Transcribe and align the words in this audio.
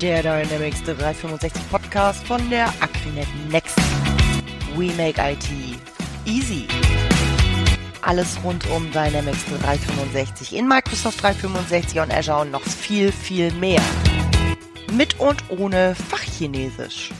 der 0.00 0.22
Dynamics 0.22 0.82
365 0.82 1.70
Podcast 1.70 2.26
von 2.26 2.50
der 2.50 2.66
Aquinet 2.80 3.28
Next. 3.50 3.76
We 4.76 4.92
make 4.94 5.20
IT 5.20 5.48
easy. 6.26 6.66
Alles 8.02 8.36
rund 8.44 8.68
um 8.70 8.90
Dynamics 8.90 9.44
365 9.46 10.54
in 10.56 10.68
Microsoft 10.68 11.22
365 11.22 12.00
und 12.00 12.12
Azure 12.12 12.40
und 12.40 12.50
noch 12.50 12.62
viel, 12.62 13.12
viel 13.12 13.52
mehr 13.52 13.80
mit 14.92 15.18
und 15.18 15.50
ohne 15.50 15.94
Fachchinesisch. 15.94 17.10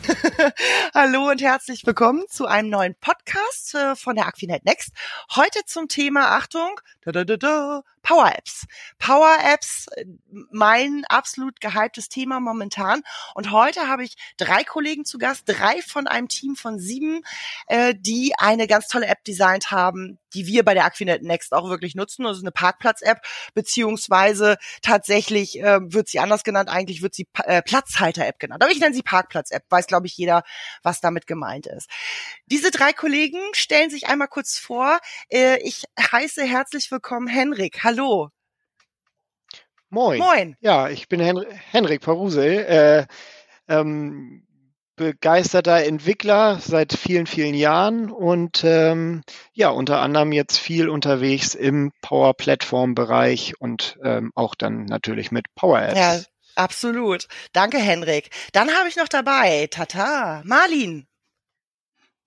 Hallo 0.95 1.30
und 1.30 1.43
herzlich 1.43 1.84
willkommen 1.84 2.25
zu 2.29 2.46
einem 2.46 2.70
neuen 2.70 2.95
Podcast 2.95 3.75
äh, 3.75 3.96
von 3.96 4.14
der 4.14 4.27
Aquinet 4.27 4.64
Next. 4.64 4.93
Heute 5.34 5.61
zum 5.66 5.88
Thema, 5.88 6.36
Achtung, 6.36 6.80
da, 7.02 7.11
da, 7.11 7.25
da, 7.25 7.36
da, 7.36 7.82
Power 8.05 8.32
Apps. 8.36 8.66
Power 8.98 9.37
Apps, 9.43 9.87
äh, 9.96 10.05
mein 10.52 11.05
absolut 11.09 11.61
gehyptes 11.61 12.09
Thema 12.09 12.38
momentan. 12.38 13.02
Und 13.34 13.51
heute 13.51 13.88
habe 13.88 14.05
ich 14.05 14.15
drei 14.37 14.62
Kollegen 14.62 15.05
zu 15.05 15.19
Gast, 15.19 15.45
drei 15.46 15.80
von 15.83 16.06
einem 16.06 16.29
Team 16.29 16.55
von 16.55 16.79
sieben, 16.79 17.23
äh, 17.66 17.95
die 17.98 18.34
eine 18.38 18.69
ganz 18.69 18.88
tolle 18.88 19.06
App 19.06 19.24
designt 19.24 19.70
haben, 19.70 20.19
die 20.34 20.46
wir 20.46 20.65
bei 20.65 20.74
der 20.74 20.84
Aquinet 20.84 21.23
Next 21.23 21.52
auch 21.55 21.70
wirklich 21.70 21.95
nutzen. 21.95 22.24
Das 22.24 22.37
ist 22.37 22.43
eine 22.43 22.52
Parkplatz-App, 22.52 23.23
beziehungsweise 23.55 24.59
tatsächlich 24.82 25.59
äh, 25.60 25.80
wird 25.80 26.09
sie 26.09 26.21
anders 26.21 26.45
genannt. 26.45 26.68
Eigentlich 26.68 27.01
wird 27.01 27.15
sie 27.15 27.27
äh, 27.45 27.62
Platzhalter-App 27.62 28.38
genannt. 28.38 28.62
Aber 28.62 28.71
ich 28.71 28.80
nenne 28.80 28.95
sie 28.95 29.02
Parkplatz-App. 29.02 29.65
Weiß, 29.71 29.87
glaube 29.87 30.07
ich, 30.07 30.16
jeder, 30.16 30.43
was 30.82 31.01
damit 31.01 31.27
gemeint 31.27 31.66
ist. 31.66 31.88
Diese 32.46 32.71
drei 32.71 32.93
Kollegen 32.93 33.41
stellen 33.52 33.88
sich 33.88 34.09
einmal 34.09 34.29
kurz 34.29 34.59
vor. 34.59 34.98
Äh, 35.30 35.62
ich 35.62 35.84
heiße 35.98 36.45
herzlich 36.45 36.91
willkommen 36.91 37.29
Henrik. 37.29 37.82
Hallo. 37.82 37.94
Moin. 39.91 40.19
Moin. 40.19 40.57
Ja, 40.61 40.89
ich 40.89 41.09
bin 41.09 41.21
Hen 41.21 41.45
Henrik 41.71 42.01
Parusel, 42.02 42.65
äh, 42.65 43.07
ähm, 43.69 44.45
begeisterter 44.96 45.85
Entwickler 45.85 46.59
seit 46.60 46.93
vielen, 46.93 47.27
vielen 47.27 47.55
Jahren 47.55 48.10
und 48.10 48.63
ähm, 48.65 49.23
ja, 49.52 49.68
unter 49.71 50.01
anderem 50.01 50.33
jetzt 50.33 50.59
viel 50.59 50.88
unterwegs 50.88 51.55
im 51.55 51.93
Power 52.01 52.35
Platform 52.35 52.95
Bereich 52.95 53.55
und 53.60 53.99
ähm, 54.02 54.30
auch 54.35 54.55
dann 54.55 54.85
natürlich 54.85 55.30
mit 55.30 55.46
Power 55.55 55.80
Apps. 55.80 55.99
Ja, 55.99 56.21
absolut. 56.55 57.27
Danke, 57.52 57.79
Henrik. 57.79 58.30
Dann 58.52 58.71
habe 58.71 58.88
ich 58.88 58.96
noch 58.96 59.09
dabei, 59.09 59.68
Tata, 59.71 60.43
Marlin. 60.45 61.07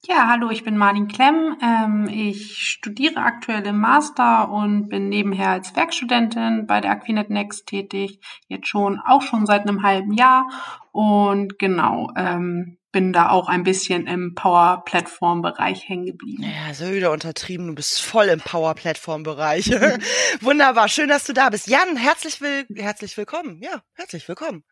Ja, 0.05 0.29
hallo, 0.29 0.51
ich 0.51 0.63
bin 0.63 0.77
Marlin 0.77 1.07
Klemm. 1.07 1.57
Ähm, 1.61 2.07
ich 2.09 2.57
studiere 2.59 3.17
aktuell 3.17 3.65
im 3.65 3.79
Master 3.79 4.49
und 4.49 4.89
bin 4.89 5.09
nebenher 5.09 5.49
als 5.49 5.75
Werkstudentin 5.75 6.65
bei 6.67 6.79
der 6.81 6.91
Aquinet 6.91 7.29
Next 7.29 7.65
tätig. 7.65 8.19
Jetzt 8.47 8.67
schon, 8.67 8.99
auch 8.99 9.21
schon 9.21 9.45
seit 9.45 9.63
einem 9.63 9.83
halben 9.83 10.13
Jahr. 10.13 10.47
Und 10.91 11.59
genau, 11.59 12.11
ähm, 12.15 12.77
bin 12.91 13.11
da 13.11 13.29
auch 13.29 13.49
ein 13.49 13.63
bisschen 13.63 14.07
im 14.07 14.33
Power-Plattform-Bereich 14.33 15.89
hängen 15.89 16.05
geblieben. 16.05 16.43
Ja, 16.43 16.73
so 16.73 16.93
wieder 16.93 17.11
untertrieben. 17.11 17.67
Du 17.67 17.75
bist 17.75 18.01
voll 18.01 18.27
im 18.27 18.39
Power-Plattform-Bereich. 18.39 19.71
Wunderbar. 20.41 20.87
Schön, 20.89 21.09
dass 21.09 21.25
du 21.25 21.33
da 21.33 21.49
bist. 21.49 21.67
Jan, 21.67 21.97
herzlich, 21.97 22.39
will 22.39 22.65
herzlich 22.75 23.17
willkommen. 23.17 23.61
Ja, 23.61 23.81
herzlich 23.93 24.27
willkommen. 24.27 24.63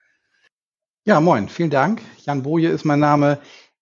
Ja, 1.03 1.19
moin. 1.19 1.49
Vielen 1.49 1.71
Dank. 1.71 2.01
Jan 2.25 2.43
Boje 2.43 2.69
ist 2.69 2.85
mein 2.85 2.99
Name. 2.99 3.39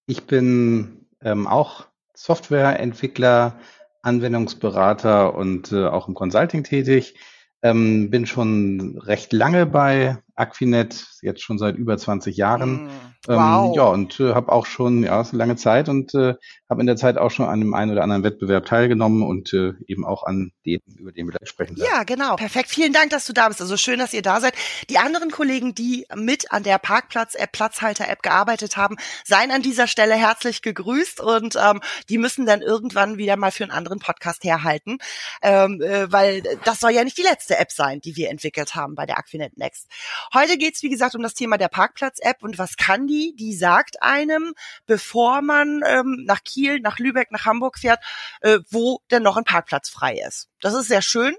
Ich 0.08 0.24
bin 0.24 1.03
ähm, 1.24 1.48
auch 1.48 1.86
Softwareentwickler, 2.14 3.60
Anwendungsberater 4.02 5.36
und 5.36 5.72
äh, 5.72 5.86
auch 5.88 6.08
im 6.08 6.14
Consulting 6.14 6.64
tätig. 6.64 7.16
Ähm, 7.62 8.10
bin 8.10 8.26
schon 8.26 9.00
recht 9.00 9.32
lange 9.32 9.66
bei 9.66 10.18
Aquinet, 10.36 11.08
jetzt 11.22 11.42
schon 11.42 11.58
seit 11.58 11.78
über 11.78 11.98
20 11.98 12.36
Jahren. 12.36 12.86
Mm, 12.86 12.90
wow. 13.28 13.70
Ähm, 13.70 13.74
ja, 13.74 13.84
und 13.86 14.20
äh, 14.20 14.34
habe 14.34 14.52
auch 14.52 14.66
schon, 14.66 15.04
ja, 15.04 15.22
ist 15.22 15.30
eine 15.30 15.40
lange 15.40 15.56
Zeit 15.56 15.90
und 15.90 16.14
äh, 16.14 16.36
habe 16.70 16.82
in 16.82 16.88
der 16.88 16.96
Zeit 16.96 17.18
auch 17.18 17.32
schon 17.32 17.46
an 17.46 17.60
dem 17.60 17.74
einen 17.74 17.92
oder 17.92 18.04
anderen 18.04 18.24
Wettbewerb 18.24 18.66
teilgenommen 18.66 19.24
und 19.24 19.54
äh, 19.54 19.74
eben 19.88 20.06
auch 20.06 20.24
an 20.24 20.52
den, 20.66 20.80
über 20.98 21.12
den 21.12 21.28
wir 21.28 21.34
gleich 21.34 21.50
sprechen. 21.50 21.78
Werden. 21.78 21.90
Ja, 21.92 22.04
genau. 22.04 22.36
Perfekt. 22.36 22.70
Vielen 22.70 22.94
Dank, 22.94 23.12
dass 23.12 23.26
du 23.26 23.34
da 23.34 23.48
bist. 23.48 23.62
Also 23.62 23.78
schön, 23.78 24.00
dass 24.00 24.14
ihr 24.14 24.22
da 24.22 24.40
seid. 24.40 24.54
Die 24.90 24.98
anderen 24.98 25.32
Kollegen, 25.32 25.76
die 25.76 26.06
mit 26.16 26.52
an 26.52 26.64
der 26.64 26.78
Parkplatz-App, 26.78 27.52
Platzhalter-App 27.52 28.22
gearbeitet 28.24 28.78
haben, 28.78 28.98
seien 29.24 29.52
an 29.52 29.62
dieser 29.62 29.88
Stelle 29.88 30.16
herzlich 30.16 30.62
gegrüßt 30.62 31.22
und 31.22 31.56
ähm, 31.56 31.82
die 32.10 32.18
müssen 32.18 32.46
dann 32.46 32.62
irgendwann 32.62 33.18
wieder 33.18 33.38
mal 33.38 33.52
für 33.52 33.64
einen 33.64 33.72
anderen 33.72 34.00
Podcast 34.00 34.44
herhalten, 34.44 34.98
ähm, 35.42 35.82
äh, 35.82 36.12
weil 36.12 36.44
das 36.66 36.80
soll 36.80 36.92
ja 36.92 37.04
nicht 37.04 37.18
die 37.18 37.24
letzte 37.24 37.58
App 37.58 37.72
sein, 37.72 38.02
die 38.02 38.16
wir 38.16 38.30
entwickelt 38.30 38.76
haben 38.76 38.96
bei 38.96 39.06
der 39.06 39.18
Aquinet 39.18 39.58
Next. 39.58 39.88
Heute 40.34 40.58
geht's 40.58 40.84
wie 40.84 40.90
gesagt, 40.90 41.16
um 41.16 41.22
das 41.22 41.34
Thema 41.34 41.58
der 41.58 41.70
Parkplatz-App 41.70 42.44
und 42.44 42.58
was 42.58 42.78
kann 42.78 43.08
die? 43.08 43.13
Die 43.38 43.56
sagt 43.56 44.02
einem, 44.02 44.54
bevor 44.86 45.42
man 45.42 45.82
ähm, 45.86 46.24
nach 46.26 46.44
Kiel, 46.44 46.80
nach 46.80 47.00
Lübeck, 47.00 47.32
nach 47.32 47.46
Hamburg 47.46 47.78
fährt, 47.78 48.04
äh, 48.42 48.60
wo 48.70 49.02
denn 49.12 49.24
noch 49.24 49.38
ein 49.38 49.44
Parkplatz 49.44 49.90
frei 49.90 50.22
ist. 50.28 50.50
Das 50.64 50.74
ist 50.74 50.88
sehr 50.88 51.02
schön. 51.02 51.36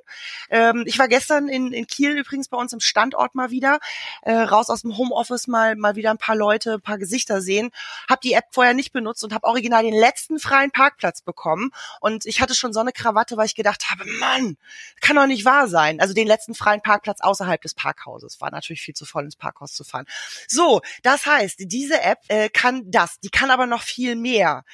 Ähm, 0.50 0.84
ich 0.86 0.98
war 0.98 1.08
gestern 1.08 1.48
in, 1.48 1.72
in 1.72 1.86
Kiel 1.86 2.10
übrigens 2.10 2.48
bei 2.48 2.58
uns 2.58 2.74
im 2.74 2.80
Standort 2.80 3.34
mal 3.34 3.50
wieder, 3.50 3.80
äh, 4.20 4.34
raus 4.34 4.68
aus 4.68 4.82
dem 4.82 4.98
Homeoffice 4.98 5.46
mal 5.46 5.76
mal 5.76 5.96
wieder 5.96 6.10
ein 6.10 6.18
paar 6.18 6.36
Leute, 6.36 6.74
ein 6.74 6.82
paar 6.82 6.98
Gesichter 6.98 7.40
sehen. 7.40 7.70
Hab 8.06 8.20
die 8.20 8.34
App 8.34 8.44
vorher 8.50 8.74
nicht 8.74 8.92
benutzt 8.92 9.24
und 9.24 9.32
habe 9.32 9.46
original 9.46 9.82
den 9.82 9.94
letzten 9.94 10.38
freien 10.38 10.70
Parkplatz 10.70 11.22
bekommen. 11.22 11.70
Und 12.00 12.26
ich 12.26 12.42
hatte 12.42 12.54
schon 12.54 12.74
so 12.74 12.80
eine 12.80 12.92
Krawatte, 12.92 13.38
weil 13.38 13.46
ich 13.46 13.54
gedacht 13.54 13.90
habe, 13.90 14.04
Mann, 14.20 14.58
kann 15.00 15.16
doch 15.16 15.26
nicht 15.26 15.46
wahr 15.46 15.68
sein. 15.68 16.00
Also 16.00 16.12
den 16.12 16.26
letzten 16.26 16.54
freien 16.54 16.82
Parkplatz 16.82 17.22
außerhalb 17.22 17.62
des 17.62 17.72
Parkhauses. 17.72 18.42
War 18.42 18.50
natürlich 18.50 18.82
viel 18.82 18.94
zu 18.94 19.06
voll 19.06 19.24
ins 19.24 19.36
Parkhaus 19.36 19.72
zu 19.72 19.84
fahren. 19.84 20.04
So, 20.48 20.82
das 21.02 21.24
heißt, 21.24 21.56
diese 21.60 22.02
App 22.02 22.18
äh, 22.28 22.50
kann 22.50 22.90
das, 22.90 23.20
die 23.20 23.30
kann 23.30 23.50
aber 23.50 23.66
noch 23.66 23.82
viel 23.82 24.16
mehr. 24.16 24.64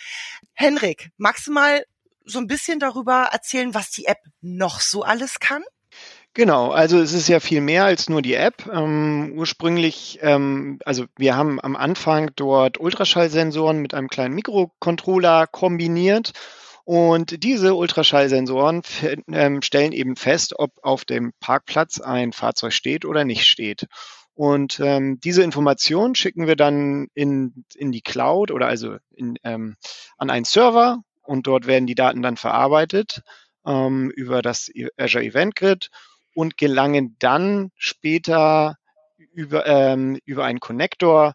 Henrik, 0.55 1.13
magst 1.19 1.47
du 1.47 1.53
mal 1.53 1.85
so 2.25 2.39
ein 2.39 2.47
bisschen 2.47 2.79
darüber 2.79 3.31
erzählen, 3.33 3.75
was 3.75 3.91
die 3.91 4.07
App 4.07 4.19
noch 4.41 4.81
so 4.81 5.03
alles 5.03 5.41
kann? 5.41 5.63
Genau, 6.33 6.71
also 6.71 7.01
es 7.01 7.13
ist 7.13 7.29
ja 7.29 7.41
viel 7.41 7.61
mehr 7.61 7.85
als 7.85 8.09
nur 8.09 8.23
die 8.23 8.35
App. 8.35 8.69
Ähm, 8.73 9.33
ursprünglich, 9.35 10.21
ähm, 10.23 10.79
also 10.85 11.07
wir 11.17 11.37
haben 11.37 11.61
am 11.61 11.75
Anfang 11.75 12.31
dort 12.37 12.79
Ultraschallsensoren 12.79 13.79
mit 13.79 13.95
einem 13.95 14.09
kleinen 14.09 14.37
Mikrocontroller 14.37 15.49
kombiniert 15.49 16.33
und 16.85 17.43
diese 17.43 17.75
Ultraschallsensoren 17.75 18.83
ähm, 19.33 19.63
stellen 19.63 19.93
eben 19.93 20.15
fest, 20.15 20.55
ob 20.57 20.73
auf 20.83 21.05
dem 21.05 21.33
Parkplatz 21.41 22.01
ein 22.01 22.33
Fahrzeug 22.33 22.73
steht 22.73 23.05
oder 23.05 23.25
nicht 23.25 23.47
steht. 23.47 23.87
Und 24.35 24.81
ähm, 24.81 25.21
diese 25.21 25.43
Information 25.43 26.15
schicken 26.15 26.47
wir 26.47 26.57
dann 26.57 27.09
in, 27.15 27.65
in 27.75 27.93
die 27.93 28.01
Cloud 28.03 28.53
oder 28.53 28.69
also 28.69 28.97
in, 29.11 29.37
ähm, 29.43 29.77
an 30.17 30.31
einen 30.31 30.45
Server 30.45 31.03
und 31.31 31.47
dort 31.47 31.69
werden 31.69 31.87
die 31.87 31.95
Daten 31.95 32.23
dann 32.23 32.37
verarbeitet 32.37 33.23
ähm, 33.65 34.11
über 34.11 34.43
das 34.43 34.69
Azure 34.97 35.25
Event 35.25 35.55
Grid 35.55 35.91
und 36.35 36.57
gelangen 36.57 37.15
dann 37.21 37.71
später 37.77 38.77
über, 39.33 39.65
ähm, 39.65 40.19
über 40.25 40.45
einen 40.45 40.59
Connector 40.59 41.35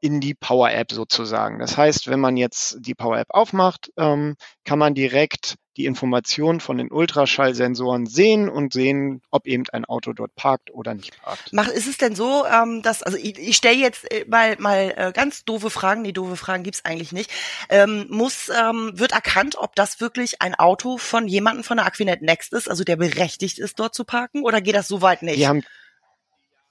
in 0.00 0.20
die 0.20 0.34
Power 0.34 0.72
App 0.72 0.90
sozusagen. 0.90 1.60
Das 1.60 1.76
heißt, 1.76 2.08
wenn 2.08 2.18
man 2.18 2.36
jetzt 2.36 2.78
die 2.80 2.96
Power 2.96 3.18
App 3.18 3.28
aufmacht, 3.30 3.92
ähm, 3.96 4.34
kann 4.64 4.80
man 4.80 4.94
direkt 4.94 5.54
die 5.76 5.86
Informationen 5.86 6.60
von 6.60 6.78
den 6.78 6.90
Ultraschallsensoren 6.90 8.06
sehen 8.06 8.48
und 8.48 8.72
sehen, 8.72 9.22
ob 9.30 9.46
eben 9.46 9.64
ein 9.72 9.84
Auto 9.84 10.12
dort 10.12 10.34
parkt 10.34 10.72
oder 10.72 10.94
nicht 10.94 11.20
parkt. 11.22 11.52
Mach, 11.52 11.68
ist 11.68 11.86
es 11.86 11.98
denn 11.98 12.14
so, 12.14 12.44
ähm, 12.46 12.82
dass, 12.82 13.02
also 13.02 13.18
ich, 13.18 13.38
ich 13.38 13.56
stelle 13.56 13.76
jetzt 13.76 14.10
äh, 14.10 14.24
mal, 14.26 14.56
mal 14.58 14.94
äh, 14.96 15.12
ganz 15.12 15.44
doofe 15.44 15.70
Fragen, 15.70 16.02
nee, 16.02 16.12
doofe 16.12 16.36
Fragen 16.36 16.62
gibt's 16.62 16.84
eigentlich 16.84 17.12
nicht. 17.12 17.30
Ähm, 17.68 18.06
muss, 18.08 18.48
ähm, 18.48 18.92
wird 18.94 19.12
erkannt, 19.12 19.56
ob 19.58 19.74
das 19.74 20.00
wirklich 20.00 20.40
ein 20.42 20.54
Auto 20.54 20.98
von 20.98 21.28
jemandem 21.28 21.64
von 21.64 21.76
der 21.76 21.86
Aquinet 21.86 22.22
Next 22.22 22.52
ist, 22.52 22.68
also 22.70 22.84
der 22.84 22.96
berechtigt 22.96 23.58
ist, 23.58 23.78
dort 23.78 23.94
zu 23.94 24.04
parken, 24.04 24.42
oder 24.42 24.60
geht 24.60 24.74
das 24.74 24.88
so 24.88 25.02
weit 25.02 25.22
nicht? 25.22 25.38
Wir 25.38 25.48
haben 25.48 25.62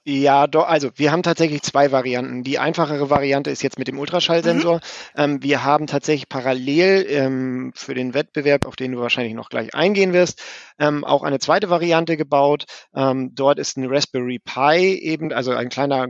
ja, 0.08 0.46
doch, 0.46 0.68
also 0.68 0.90
wir 0.94 1.10
haben 1.10 1.24
tatsächlich 1.24 1.62
zwei 1.62 1.90
Varianten. 1.90 2.44
Die 2.44 2.60
einfachere 2.60 3.10
Variante 3.10 3.50
ist 3.50 3.64
jetzt 3.64 3.76
mit 3.76 3.88
dem 3.88 3.98
Ultraschallsensor. 3.98 4.76
Mhm. 4.76 4.80
Ähm, 5.16 5.42
wir 5.42 5.64
haben 5.64 5.88
tatsächlich 5.88 6.28
parallel 6.28 7.04
ähm, 7.08 7.72
für 7.74 7.92
den 7.92 8.14
Wettbewerb, 8.14 8.66
auf 8.66 8.76
den 8.76 8.92
du 8.92 9.00
wahrscheinlich 9.00 9.34
noch 9.34 9.48
gleich 9.48 9.74
eingehen 9.74 10.12
wirst, 10.12 10.40
ähm, 10.78 11.04
auch 11.04 11.24
eine 11.24 11.40
zweite 11.40 11.70
Variante 11.70 12.16
gebaut. 12.16 12.66
Ähm, 12.94 13.34
dort 13.34 13.58
ist 13.58 13.76
ein 13.76 13.86
Raspberry 13.88 14.38
Pi 14.38 14.96
eben, 15.02 15.32
also 15.32 15.50
ein 15.50 15.70
kleiner 15.70 16.06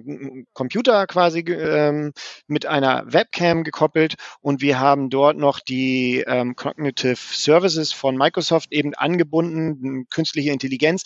Computer 0.52 1.06
quasi 1.06 1.38
ähm, 1.40 2.12
mit 2.48 2.66
einer 2.66 3.02
Webcam 3.06 3.64
gekoppelt 3.64 4.16
und 4.42 4.60
wir 4.60 4.78
haben 4.78 5.08
dort 5.08 5.38
noch 5.38 5.58
die 5.58 6.22
ähm, 6.26 6.54
Cognitive 6.54 7.16
Services 7.16 7.94
von 7.94 8.14
Microsoft 8.14 8.72
eben 8.72 8.92
angebunden, 8.92 10.06
künstliche 10.10 10.50
Intelligenz, 10.50 11.04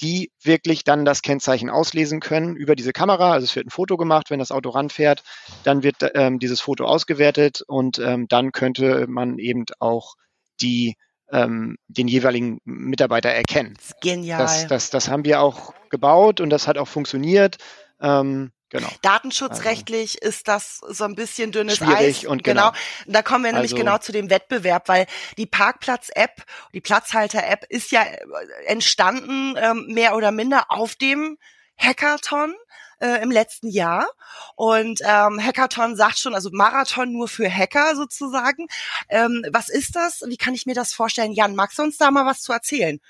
die 0.00 0.30
wirklich 0.42 0.84
dann 0.84 1.04
das 1.04 1.22
Kennzeichen 1.22 1.70
auslesen 1.70 2.20
können 2.20 2.56
über 2.56 2.76
diese 2.76 2.92
Kamera. 2.92 3.32
Also 3.32 3.44
es 3.44 3.56
wird 3.56 3.66
ein 3.66 3.70
Foto 3.70 3.96
gemacht, 3.96 4.30
wenn 4.30 4.38
das 4.38 4.52
Auto 4.52 4.70
ranfährt, 4.70 5.22
dann 5.64 5.82
wird 5.82 5.96
ähm, 6.14 6.38
dieses 6.38 6.60
Foto 6.60 6.84
ausgewertet 6.84 7.62
und 7.66 7.98
ähm, 7.98 8.26
dann 8.28 8.52
könnte 8.52 9.06
man 9.08 9.38
eben 9.38 9.64
auch 9.78 10.14
die 10.60 10.96
ähm, 11.30 11.76
den 11.88 12.08
jeweiligen 12.08 12.58
Mitarbeiter 12.64 13.28
erkennen. 13.28 13.74
Genial. 14.00 14.38
Das, 14.38 14.66
das, 14.66 14.90
das 14.90 15.08
haben 15.08 15.24
wir 15.24 15.40
auch 15.40 15.74
gebaut 15.90 16.40
und 16.40 16.50
das 16.50 16.66
hat 16.66 16.78
auch 16.78 16.88
funktioniert. 16.88 17.56
Ähm, 18.00 18.50
Genau. 18.70 18.88
Datenschutzrechtlich 19.00 20.18
also. 20.22 20.28
ist 20.28 20.48
das 20.48 20.80
so 20.88 21.04
ein 21.04 21.14
bisschen 21.14 21.52
dünnes 21.52 21.78
Schwierig 21.78 21.96
Eis. 21.96 22.24
Und 22.24 22.44
genau. 22.44 22.70
genau. 22.70 22.82
Da 23.06 23.22
kommen 23.22 23.44
wir 23.44 23.52
nämlich 23.52 23.72
also, 23.72 23.82
genau 23.82 23.98
zu 23.98 24.12
dem 24.12 24.28
Wettbewerb, 24.28 24.88
weil 24.88 25.06
die 25.38 25.46
Parkplatz-App, 25.46 26.44
die 26.74 26.80
Platzhalter-App 26.80 27.64
ist 27.68 27.92
ja 27.92 28.02
äh, 28.02 28.18
entstanden, 28.66 29.56
ähm, 29.56 29.86
mehr 29.88 30.16
oder 30.16 30.32
minder 30.32 30.66
auf 30.68 30.96
dem 30.96 31.38
Hackathon 31.78 32.54
äh, 33.00 33.22
im 33.22 33.30
letzten 33.30 33.68
Jahr. 33.68 34.06
Und 34.54 35.00
ähm, 35.02 35.42
Hackathon 35.42 35.96
sagt 35.96 36.18
schon, 36.18 36.34
also 36.34 36.50
Marathon 36.52 37.12
nur 37.12 37.28
für 37.28 37.50
Hacker 37.50 37.96
sozusagen. 37.96 38.66
Ähm, 39.08 39.44
was 39.50 39.68
ist 39.68 39.96
das? 39.96 40.22
Wie 40.26 40.36
kann 40.36 40.54
ich 40.54 40.66
mir 40.66 40.74
das 40.74 40.92
vorstellen? 40.92 41.32
Jan, 41.32 41.54
magst 41.54 41.78
du 41.78 41.82
uns 41.82 41.96
da 41.96 42.10
mal 42.10 42.26
was 42.26 42.42
zu 42.42 42.52
erzählen? 42.52 43.00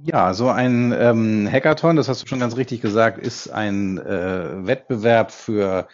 Ja, 0.00 0.32
so 0.32 0.48
ein 0.48 0.92
ähm, 0.96 1.48
Hackathon, 1.50 1.96
das 1.96 2.08
hast 2.08 2.22
du 2.22 2.26
schon 2.28 2.38
ganz 2.38 2.56
richtig 2.56 2.80
gesagt, 2.80 3.18
ist 3.18 3.48
ein 3.48 3.98
äh, 3.98 4.64
Wettbewerb 4.66 5.32
für 5.32 5.88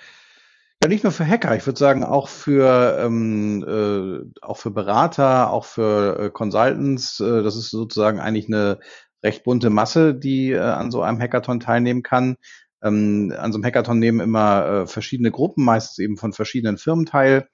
ja 0.83 0.89
nicht 0.89 1.05
nur 1.05 1.13
für 1.13 1.27
Hacker, 1.27 1.57
ich 1.57 1.67
würde 1.67 1.79
sagen 1.79 2.05
auch 2.05 2.29
für 2.29 2.99
ähm, 3.01 3.65
äh, 3.67 4.43
auch 4.43 4.59
für 4.59 4.71
Berater, 4.71 5.51
auch 5.51 5.65
für 5.65 6.19
äh, 6.21 6.31
Consultants. 6.31 7.21
Äh, 7.21 7.43
das 7.43 7.57
ist 7.57 7.71
sozusagen 7.71 8.21
eigentlich 8.21 8.47
eine 8.49 8.79
recht 9.23 9.45
bunte 9.45 9.71
Masse, 9.71 10.15
die 10.15 10.53
äh, 10.53 10.59
an 10.61 10.91
so 10.91 11.03
einem 11.03 11.21
Hackathon 11.21 11.61
teilnehmen 11.61 12.03
kann. 12.03 12.37
Ähm, 12.83 13.33
an 13.39 13.53
so 13.53 13.57
einem 13.59 13.65
Hackathon 13.65 13.99
nehmen 13.99 14.21
immer 14.21 14.67
äh, 14.83 14.87
verschiedene 14.87 15.31
Gruppen, 15.31 15.65
meistens 15.65 15.99
eben 15.99 16.19
von 16.19 16.35
verschiedenen 16.35 16.77
Firmen 16.79 17.07
teil. 17.07 17.49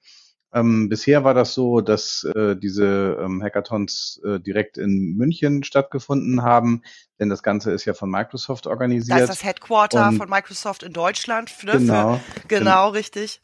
Ähm, 0.53 0.89
bisher 0.89 1.23
war 1.23 1.33
das 1.33 1.53
so, 1.53 1.79
dass 1.79 2.25
äh, 2.35 2.55
diese 2.57 3.17
ähm, 3.21 3.41
Hackathons 3.41 4.21
äh, 4.25 4.39
direkt 4.39 4.77
in 4.77 5.15
München 5.15 5.63
stattgefunden 5.63 6.43
haben, 6.43 6.81
denn 7.19 7.29
das 7.29 7.41
Ganze 7.41 7.71
ist 7.71 7.85
ja 7.85 7.93
von 7.93 8.09
Microsoft 8.09 8.67
organisiert. 8.67 9.17
Das 9.17 9.29
ist 9.29 9.29
das 9.29 9.43
Headquarter 9.43 10.09
und 10.09 10.17
von 10.17 10.29
Microsoft 10.29 10.83
in 10.83 10.91
Deutschland. 10.91 11.51
Ne? 11.63 11.73
Genau, 11.73 12.15
Für, 12.15 12.47
genau, 12.47 12.89
richtig. 12.91 13.39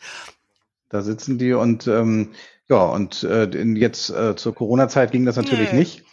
Da 0.90 1.02
sitzen 1.02 1.38
die 1.38 1.54
und 1.54 1.88
ähm, 1.88 2.34
ja, 2.70 2.84
und 2.84 3.24
äh, 3.24 3.46
jetzt 3.46 4.10
äh, 4.10 4.36
zur 4.36 4.54
Corona-Zeit 4.54 5.12
ging 5.12 5.26
das 5.26 5.38
natürlich 5.38 5.72
nee. 5.72 5.80
nicht. 5.80 6.04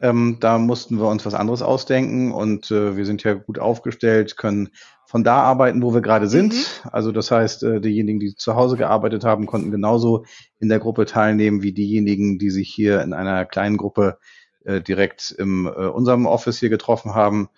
Ähm, 0.00 0.38
da 0.40 0.58
mussten 0.58 0.98
wir 0.98 1.08
uns 1.08 1.24
was 1.24 1.34
anderes 1.34 1.62
ausdenken 1.62 2.32
und 2.32 2.70
äh, 2.70 2.96
wir 2.96 3.06
sind 3.06 3.22
ja 3.22 3.34
gut 3.34 3.58
aufgestellt, 3.58 4.36
können 4.36 4.70
von 5.14 5.22
da 5.22 5.36
arbeiten, 5.36 5.80
wo 5.80 5.94
wir 5.94 6.00
gerade 6.00 6.26
sind. 6.26 6.54
Mhm. 6.54 6.90
Also 6.90 7.12
das 7.12 7.30
heißt, 7.30 7.62
äh, 7.62 7.80
diejenigen, 7.80 8.18
die 8.18 8.34
zu 8.34 8.56
Hause 8.56 8.76
gearbeitet 8.76 9.22
haben, 9.22 9.46
konnten 9.46 9.70
genauso 9.70 10.24
in 10.58 10.68
der 10.68 10.80
Gruppe 10.80 11.06
teilnehmen 11.06 11.62
wie 11.62 11.70
diejenigen, 11.70 12.36
die 12.40 12.50
sich 12.50 12.68
hier 12.68 13.00
in 13.00 13.12
einer 13.12 13.44
kleinen 13.44 13.76
Gruppe 13.76 14.18
äh, 14.64 14.80
direkt 14.80 15.30
in 15.30 15.66
äh, 15.66 15.68
unserem 15.68 16.26
Office 16.26 16.58
hier 16.58 16.68
getroffen 16.68 17.14
haben. 17.14 17.48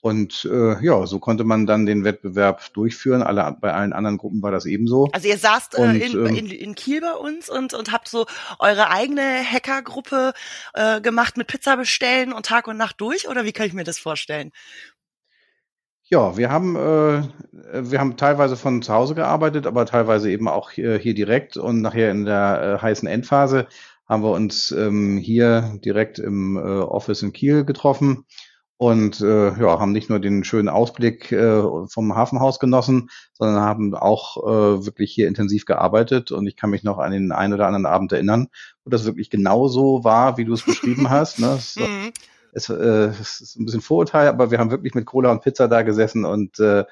Und 0.00 0.46
äh, 0.52 0.84
ja, 0.84 1.06
so 1.06 1.20
konnte 1.20 1.44
man 1.44 1.66
dann 1.66 1.86
den 1.86 2.02
Wettbewerb 2.02 2.74
durchführen. 2.74 3.22
Alle, 3.22 3.56
bei 3.60 3.72
allen 3.72 3.92
anderen 3.92 4.18
Gruppen 4.18 4.42
war 4.42 4.50
das 4.50 4.66
ebenso. 4.66 5.08
Also 5.12 5.28
ihr 5.28 5.38
saßt 5.38 5.78
äh, 5.78 5.82
und, 5.82 5.94
in, 5.94 6.12
ähm, 6.12 6.34
in, 6.34 6.46
in 6.50 6.74
Kiel 6.74 7.00
bei 7.00 7.14
uns 7.14 7.48
und, 7.48 7.74
und 7.74 7.92
habt 7.92 8.08
so 8.08 8.26
eure 8.58 8.90
eigene 8.90 9.22
Hackergruppe 9.22 10.32
äh, 10.74 11.00
gemacht 11.00 11.36
mit 11.36 11.46
Pizza 11.46 11.76
bestellen 11.76 12.32
und 12.32 12.44
Tag 12.44 12.66
und 12.66 12.76
Nacht 12.76 13.00
durch? 13.00 13.28
Oder 13.28 13.44
wie 13.44 13.52
kann 13.52 13.66
ich 13.66 13.72
mir 13.72 13.84
das 13.84 14.00
vorstellen? 14.00 14.50
Ja, 16.10 16.36
wir 16.36 16.50
haben, 16.50 16.76
äh, 16.76 17.22
wir 17.90 17.98
haben 17.98 18.18
teilweise 18.18 18.56
von 18.56 18.82
zu 18.82 18.92
Hause 18.92 19.14
gearbeitet, 19.14 19.66
aber 19.66 19.86
teilweise 19.86 20.30
eben 20.30 20.48
auch 20.48 20.70
hier, 20.70 20.98
hier 20.98 21.14
direkt 21.14 21.56
und 21.56 21.80
nachher 21.80 22.10
in 22.10 22.26
der 22.26 22.78
äh, 22.78 22.82
heißen 22.82 23.08
Endphase 23.08 23.66
haben 24.06 24.22
wir 24.22 24.32
uns 24.32 24.70
ähm, 24.70 25.16
hier 25.16 25.78
direkt 25.82 26.18
im 26.18 26.58
äh, 26.58 26.60
Office 26.60 27.22
in 27.22 27.32
Kiel 27.32 27.64
getroffen 27.64 28.26
und 28.76 29.22
äh, 29.22 29.58
ja, 29.58 29.80
haben 29.80 29.92
nicht 29.92 30.10
nur 30.10 30.20
den 30.20 30.44
schönen 30.44 30.68
Ausblick 30.68 31.32
äh, 31.32 31.62
vom 31.88 32.14
Hafenhaus 32.14 32.58
genossen, 32.58 33.08
sondern 33.32 33.62
haben 33.62 33.94
auch 33.94 34.36
äh, 34.44 34.84
wirklich 34.84 35.10
hier 35.10 35.26
intensiv 35.26 35.64
gearbeitet 35.64 36.32
und 36.32 36.46
ich 36.46 36.56
kann 36.56 36.68
mich 36.68 36.84
noch 36.84 36.98
an 36.98 37.12
den 37.12 37.32
einen 37.32 37.54
oder 37.54 37.66
anderen 37.66 37.86
Abend 37.86 38.12
erinnern, 38.12 38.48
wo 38.84 38.90
das 38.90 39.06
wirklich 39.06 39.30
genauso 39.30 40.04
war, 40.04 40.36
wie 40.36 40.44
du 40.44 40.52
es 40.52 40.66
beschrieben 40.66 41.08
hast. 41.08 41.38
Ne? 41.38 41.58
Mhm 41.76 42.12
es, 42.54 42.68
äh, 42.68 42.74
es 43.20 43.40
ist 43.40 43.56
ein 43.56 43.64
bisschen 43.64 43.80
Vorurteil, 43.80 44.28
aber 44.28 44.50
wir 44.50 44.58
haben 44.58 44.70
wirklich 44.70 44.94
mit 44.94 45.06
Cola 45.06 45.30
und 45.30 45.42
Pizza 45.42 45.68
da 45.68 45.82
gesessen 45.82 46.24
und 46.24 46.58
äh, 46.60 46.84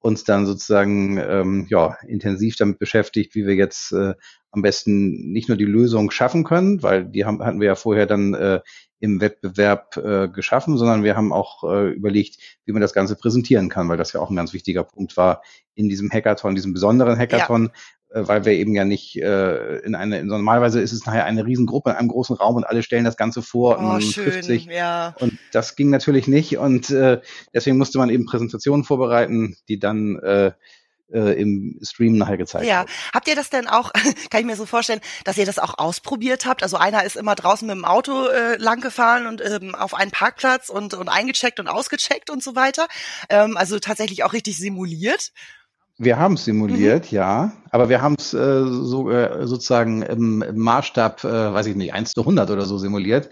uns 0.00 0.24
dann 0.24 0.46
sozusagen 0.46 1.18
ähm, 1.18 1.66
ja 1.68 1.98
intensiv 2.06 2.56
damit 2.56 2.78
beschäftigt, 2.78 3.34
wie 3.34 3.46
wir 3.46 3.54
jetzt 3.54 3.92
äh, 3.92 4.14
am 4.50 4.62
besten 4.62 5.32
nicht 5.32 5.48
nur 5.48 5.58
die 5.58 5.66
Lösung 5.66 6.10
schaffen 6.10 6.42
können, 6.44 6.82
weil 6.82 7.04
die 7.04 7.24
haben, 7.24 7.42
hatten 7.44 7.60
wir 7.60 7.66
ja 7.66 7.74
vorher 7.74 8.06
dann 8.06 8.34
äh, 8.34 8.60
im 8.98 9.20
Wettbewerb 9.20 9.96
äh, 9.96 10.28
geschaffen, 10.28 10.78
sondern 10.78 11.04
wir 11.04 11.16
haben 11.16 11.32
auch 11.32 11.64
äh, 11.64 11.90
überlegt, 11.90 12.38
wie 12.64 12.72
man 12.72 12.82
das 12.82 12.92
Ganze 12.92 13.16
präsentieren 13.16 13.68
kann, 13.68 13.88
weil 13.88 13.98
das 13.98 14.12
ja 14.12 14.20
auch 14.20 14.30
ein 14.30 14.36
ganz 14.36 14.52
wichtiger 14.52 14.84
Punkt 14.84 15.16
war 15.16 15.42
in 15.74 15.88
diesem 15.88 16.10
Hackathon, 16.10 16.54
diesem 16.54 16.72
besonderen 16.72 17.18
Hackathon, 17.18 17.66
ja. 17.66 17.72
Äh, 18.12 18.26
weil 18.26 18.44
wir 18.44 18.52
eben 18.52 18.74
ja 18.74 18.84
nicht 18.84 19.16
äh, 19.16 19.78
in 19.78 19.94
eine, 19.94 20.18
in 20.18 20.28
so, 20.28 20.36
normalerweise 20.36 20.80
ist 20.80 20.92
es 20.92 21.06
nachher 21.06 21.24
eine 21.26 21.46
Riesengruppe 21.46 21.90
in 21.90 21.96
einem 21.96 22.08
großen 22.08 22.36
Raum 22.36 22.56
und 22.56 22.64
alle 22.64 22.82
stellen 22.82 23.04
das 23.04 23.16
Ganze 23.16 23.40
vor 23.40 23.78
oh, 23.78 23.94
und 23.94 24.02
schön, 24.02 24.24
trifft 24.24 24.44
sich. 24.44 24.66
Ja. 24.66 25.14
Und 25.20 25.38
das 25.52 25.76
ging 25.76 25.90
natürlich 25.90 26.26
nicht 26.26 26.58
und 26.58 26.90
äh, 26.90 27.20
deswegen 27.54 27.78
musste 27.78 27.98
man 27.98 28.10
eben 28.10 28.26
Präsentationen 28.26 28.84
vorbereiten, 28.84 29.56
die 29.68 29.78
dann 29.78 30.18
äh, 30.18 30.52
äh, 31.12 31.40
im 31.40 31.78
Stream 31.82 32.16
nachher 32.16 32.36
gezeigt 32.36 32.66
ja. 32.66 32.80
Wird. 32.80 32.90
Habt 33.14 33.28
ihr 33.28 33.36
das 33.36 33.50
denn 33.50 33.68
auch, 33.68 33.92
kann 34.30 34.40
ich 34.40 34.46
mir 34.46 34.56
so 34.56 34.66
vorstellen, 34.66 35.00
dass 35.24 35.38
ihr 35.38 35.46
das 35.46 35.60
auch 35.60 35.78
ausprobiert 35.78 36.46
habt? 36.46 36.64
Also 36.64 36.76
einer 36.76 37.04
ist 37.04 37.16
immer 37.16 37.36
draußen 37.36 37.66
mit 37.66 37.76
dem 37.76 37.84
Auto 37.84 38.26
äh, 38.26 38.56
lang 38.56 38.80
gefahren 38.80 39.26
und 39.26 39.40
ähm, 39.40 39.74
auf 39.74 39.94
einen 39.94 40.10
Parkplatz 40.10 40.68
und, 40.68 40.94
und 40.94 41.08
eingecheckt 41.08 41.60
und 41.60 41.68
ausgecheckt 41.68 42.30
und 42.30 42.42
so 42.42 42.56
weiter. 42.56 42.88
Ähm, 43.28 43.56
also 43.56 43.78
tatsächlich 43.78 44.24
auch 44.24 44.32
richtig 44.32 44.56
simuliert. 44.58 45.32
Wir 46.02 46.18
haben 46.18 46.32
es 46.32 46.46
simuliert, 46.46 47.12
mhm. 47.12 47.16
ja, 47.16 47.52
aber 47.70 47.90
wir 47.90 48.00
haben 48.00 48.16
es 48.18 48.32
äh, 48.32 48.64
so, 48.64 49.10
äh, 49.10 49.46
sozusagen 49.46 50.00
im, 50.00 50.40
im 50.40 50.56
Maßstab, 50.56 51.24
äh, 51.24 51.52
weiß 51.52 51.66
ich 51.66 51.76
nicht, 51.76 51.92
1 51.92 52.12
zu 52.12 52.22
100 52.22 52.50
oder 52.50 52.64
so 52.64 52.78
simuliert. 52.78 53.28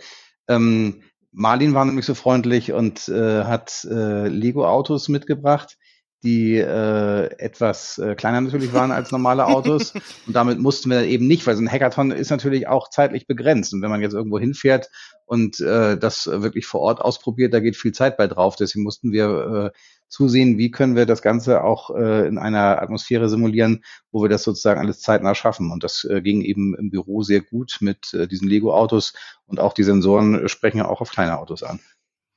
Ähm, 0.49 1.00
Marlin 1.32 1.73
war 1.73 1.87
nämlich 1.87 2.05
so 2.05 2.12
freundlich 2.12 2.73
und 2.73 3.09
äh, 3.09 3.44
hat 3.44 3.87
äh, 3.91 4.29
Lego-Autos 4.29 5.09
mitgebracht, 5.09 5.79
die 6.23 6.56
äh, 6.56 7.31
etwas 7.38 7.97
äh, 7.97 8.15
kleiner 8.17 8.43
natürlich 8.43 8.75
waren 8.75 8.93
als 8.93 9.12
normale 9.12 9.47
Autos. 9.47 9.94
und 10.26 10.37
damit 10.37 10.59
mussten 10.59 10.91
wir 10.91 11.05
eben 11.05 11.26
nicht, 11.26 11.47
weil 11.47 11.56
so 11.56 11.62
ein 11.62 11.73
Hackathon 11.73 12.11
ist 12.11 12.29
natürlich 12.29 12.69
auch 12.69 12.91
zeitlich 12.91 13.26
begrenzt. 13.26 13.73
Und 13.73 13.81
wenn 13.81 13.91
man 13.91 14.03
jetzt 14.03 14.12
irgendwo 14.12 14.38
hinfährt 14.38 14.91
und 15.25 15.59
äh, 15.61 15.97
das 15.97 16.26
wirklich 16.26 16.67
vor 16.67 16.81
Ort 16.81 17.00
ausprobiert, 17.00 17.55
da 17.55 17.61
geht 17.61 17.76
viel 17.76 17.93
Zeit 17.93 18.19
bei 18.19 18.26
drauf. 18.26 18.56
Deswegen 18.56 18.85
mussten 18.85 19.11
wir 19.11 19.73
äh, 19.73 19.79
zusehen, 20.09 20.59
wie 20.59 20.71
können 20.71 20.97
wir 20.97 21.07
das 21.07 21.23
Ganze 21.23 21.63
auch 21.65 21.91
äh, 21.91 22.27
in 22.27 22.39
einer 22.39 22.81
Atmosphäre 22.83 23.29
simulieren, 23.29 23.85
wo 24.11 24.23
wir 24.23 24.29
das 24.29 24.43
sozusagen 24.43 24.81
alles 24.81 25.00
zeitnah 25.00 25.35
schaffen. 25.35 25.71
Und 25.71 25.85
das 25.85 26.05
äh, 26.05 26.21
ging 26.23 26.43
eben 26.43 26.75
im 26.75 26.91
Büro 26.91 27.23
sehr 27.23 27.41
gut 27.41 27.79
mit 27.81 28.15
äh, 28.15 28.27
diesen 28.27 28.49
Lego-Autos 28.49 29.15
und 29.47 29.61
auch 29.61 29.73
die 29.73 29.85
Sensoren 29.85 30.49
sprechen 30.49 30.79
ja 30.79 30.88
auch 30.88 31.00
auf 31.00 31.11
kleine 31.11 31.38
Autos 31.38 31.62
an. 31.62 31.81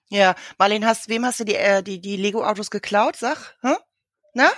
Ja, 0.10 0.36
Marlene, 0.58 0.86
hast, 0.86 1.08
wem 1.08 1.25
hast 1.25 1.40
du 1.40 1.46
die, 1.46 1.56
äh, 1.56 1.82
die, 1.82 2.01
die 2.01 2.18
Lego-Autos 2.18 2.70
geklaut? 2.70 3.16
Sag, 3.16 3.56
hm? 3.62 3.78
Na? 4.34 4.50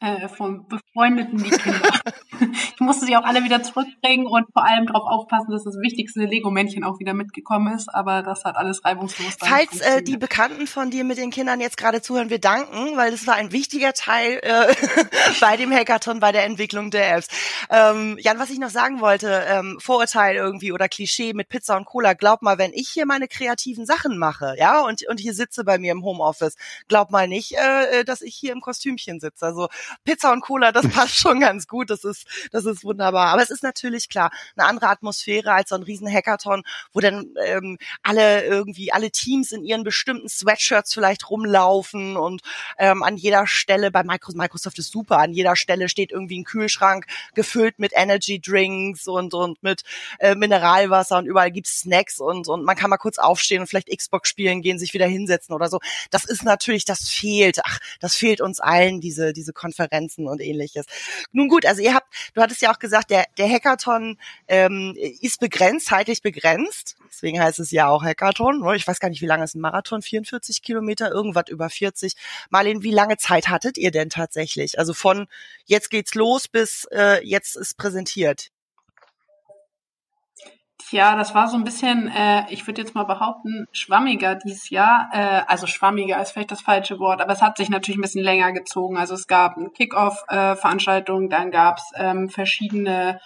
äh, 0.00 0.28
von 0.28 0.66
befreundeten 0.68 1.42
die 1.42 1.50
Kinder. 1.50 1.90
ich 2.86 2.88
musste 2.88 3.06
sie 3.06 3.16
auch 3.16 3.24
alle 3.24 3.42
wieder 3.42 3.64
zurückbringen 3.64 4.28
und 4.28 4.46
vor 4.52 4.64
allem 4.64 4.86
darauf 4.86 5.08
aufpassen, 5.08 5.50
dass 5.50 5.64
das 5.64 5.74
wichtigste 5.80 6.20
Lego-Männchen 6.20 6.84
auch 6.84 7.00
wieder 7.00 7.14
mitgekommen 7.14 7.74
ist. 7.74 7.92
Aber 7.92 8.22
das 8.22 8.44
hat 8.44 8.56
alles 8.56 8.84
reibungslos. 8.84 9.36
Falls 9.40 9.80
äh, 9.80 10.04
die 10.04 10.16
Bekannten 10.16 10.68
von 10.68 10.92
dir 10.92 11.02
mit 11.02 11.18
den 11.18 11.30
Kindern 11.30 11.60
jetzt 11.60 11.76
gerade 11.76 12.00
zuhören, 12.00 12.30
wir 12.30 12.38
danken, 12.38 12.96
weil 12.96 13.10
das 13.10 13.26
war 13.26 13.34
ein 13.34 13.50
wichtiger 13.50 13.92
Teil 13.92 14.38
äh, 14.40 14.72
bei 15.40 15.56
dem 15.56 15.72
Hackathon, 15.72 16.20
bei 16.20 16.30
der 16.30 16.44
Entwicklung 16.44 16.92
der 16.92 17.16
Apps. 17.16 17.26
Ähm, 17.70 18.18
Jan, 18.20 18.38
was 18.38 18.50
ich 18.50 18.60
noch 18.60 18.70
sagen 18.70 19.00
wollte, 19.00 19.44
ähm, 19.48 19.78
Vorurteil 19.80 20.36
irgendwie 20.36 20.70
oder 20.70 20.88
Klischee 20.88 21.32
mit 21.32 21.48
Pizza 21.48 21.76
und 21.76 21.86
Cola. 21.86 22.12
Glaub 22.12 22.42
mal, 22.42 22.56
wenn 22.56 22.72
ich 22.72 22.88
hier 22.88 23.04
meine 23.04 23.26
kreativen 23.26 23.84
Sachen 23.84 24.16
mache, 24.16 24.54
ja, 24.58 24.80
und, 24.82 25.04
und 25.08 25.18
hier 25.18 25.34
sitze 25.34 25.64
bei 25.64 25.78
mir 25.78 25.90
im 25.90 26.04
Homeoffice, 26.04 26.54
glaub 26.86 27.10
mal 27.10 27.26
nicht, 27.26 27.54
äh, 27.54 28.04
dass 28.04 28.22
ich 28.22 28.36
hier 28.36 28.52
im 28.52 28.60
Kostümchen 28.60 29.18
sitze. 29.18 29.44
Also 29.44 29.66
Pizza 30.04 30.32
und 30.32 30.42
Cola, 30.42 30.70
das 30.70 30.86
passt 30.88 31.16
schon 31.16 31.40
ganz 31.40 31.66
gut. 31.66 31.90
Das 31.90 32.04
ist, 32.04 32.26
das 32.52 32.64
ist 32.64 32.75
wunderbar. 32.84 33.28
Aber 33.28 33.42
es 33.42 33.50
ist 33.50 33.62
natürlich 33.62 34.08
klar, 34.08 34.30
eine 34.56 34.66
andere 34.66 34.88
Atmosphäre 34.88 35.52
als 35.52 35.70
so 35.70 35.74
ein 35.74 35.82
riesen 35.82 36.08
Hackathon, 36.08 36.62
wo 36.92 37.00
dann 37.00 37.34
ähm, 37.44 37.78
alle 38.02 38.44
irgendwie, 38.44 38.92
alle 38.92 39.10
Teams 39.10 39.52
in 39.52 39.64
ihren 39.64 39.84
bestimmten 39.84 40.28
Sweatshirts 40.28 40.94
vielleicht 40.94 41.28
rumlaufen 41.28 42.16
und 42.16 42.42
ähm, 42.78 43.02
an 43.02 43.16
jeder 43.16 43.46
Stelle, 43.46 43.90
bei 43.90 44.04
Microsoft, 44.04 44.36
Microsoft 44.36 44.78
ist 44.78 44.92
super, 44.92 45.18
an 45.18 45.32
jeder 45.32 45.56
Stelle 45.56 45.88
steht 45.88 46.12
irgendwie 46.12 46.38
ein 46.38 46.44
Kühlschrank 46.44 47.06
gefüllt 47.34 47.78
mit 47.78 47.92
Energy 47.94 48.40
Drinks 48.40 49.08
und, 49.08 49.34
und 49.34 49.62
mit 49.62 49.82
äh, 50.18 50.34
Mineralwasser 50.34 51.18
und 51.18 51.26
überall 51.26 51.50
gibt's 51.50 51.80
Snacks 51.80 52.20
und, 52.20 52.48
und 52.48 52.64
man 52.64 52.76
kann 52.76 52.90
mal 52.90 52.96
kurz 52.96 53.18
aufstehen 53.18 53.60
und 53.60 53.66
vielleicht 53.66 53.88
Xbox 53.88 54.28
spielen 54.28 54.62
gehen, 54.62 54.78
sich 54.78 54.94
wieder 54.94 55.06
hinsetzen 55.06 55.54
oder 55.54 55.68
so. 55.68 55.80
Das 56.10 56.24
ist 56.24 56.44
natürlich, 56.44 56.84
das 56.84 57.08
fehlt. 57.08 57.58
Ach, 57.64 57.78
das 58.00 58.14
fehlt 58.14 58.40
uns 58.40 58.60
allen, 58.60 59.00
diese, 59.00 59.32
diese 59.32 59.52
Videokonferenzen 59.56 60.28
und 60.28 60.40
ähnliches. 60.40 60.86
Nun 61.32 61.48
gut, 61.48 61.66
also 61.66 61.82
ihr 61.82 61.94
habt, 61.94 62.12
du 62.34 62.42
hattest 62.42 62.55
ja 62.60 62.72
auch 62.72 62.78
gesagt, 62.78 63.10
der, 63.10 63.26
der 63.38 63.48
Hackathon 63.48 64.18
ähm, 64.48 64.94
ist 65.20 65.40
begrenzt, 65.40 65.86
zeitlich 65.86 66.22
begrenzt. 66.22 66.96
Deswegen 67.08 67.40
heißt 67.40 67.58
es 67.58 67.70
ja 67.70 67.88
auch 67.88 68.02
Hackathon. 68.02 68.60
Ne? 68.60 68.76
Ich 68.76 68.86
weiß 68.86 69.00
gar 69.00 69.08
nicht, 69.08 69.22
wie 69.22 69.26
lange 69.26 69.44
ist 69.44 69.54
ein 69.54 69.60
Marathon? 69.60 70.02
44 70.02 70.62
Kilometer, 70.62 71.10
irgendwas 71.10 71.48
über 71.48 71.70
40. 71.70 72.14
Marlene, 72.50 72.82
wie 72.82 72.90
lange 72.90 73.16
Zeit 73.16 73.48
hattet 73.48 73.78
ihr 73.78 73.90
denn 73.90 74.10
tatsächlich? 74.10 74.78
Also 74.78 74.94
von 74.94 75.26
jetzt 75.64 75.90
geht's 75.90 76.14
los 76.14 76.48
bis 76.48 76.86
äh, 76.92 77.24
jetzt 77.26 77.56
ist 77.56 77.76
präsentiert. 77.76 78.50
Ja, 80.90 81.16
das 81.16 81.34
war 81.34 81.48
so 81.48 81.56
ein 81.56 81.64
bisschen, 81.64 82.08
äh, 82.08 82.44
ich 82.50 82.66
würde 82.66 82.82
jetzt 82.82 82.94
mal 82.94 83.04
behaupten, 83.04 83.66
schwammiger 83.72 84.36
dieses 84.36 84.70
Jahr. 84.70 85.08
Äh, 85.12 85.42
also 85.46 85.66
schwammiger 85.66 86.20
ist 86.20 86.30
vielleicht 86.30 86.52
das 86.52 86.60
falsche 86.60 86.98
Wort, 86.98 87.20
aber 87.20 87.32
es 87.32 87.42
hat 87.42 87.56
sich 87.56 87.68
natürlich 87.68 87.98
ein 87.98 88.02
bisschen 88.02 88.22
länger 88.22 88.52
gezogen. 88.52 88.96
Also 88.96 89.14
es 89.14 89.26
gab 89.26 89.56
eine 89.56 89.70
Kick-Off-Veranstaltung, 89.70 91.26
äh, 91.26 91.28
dann 91.28 91.50
gab 91.50 91.78
es 91.78 91.90
ähm, 91.96 92.28
verschiedene 92.28 93.20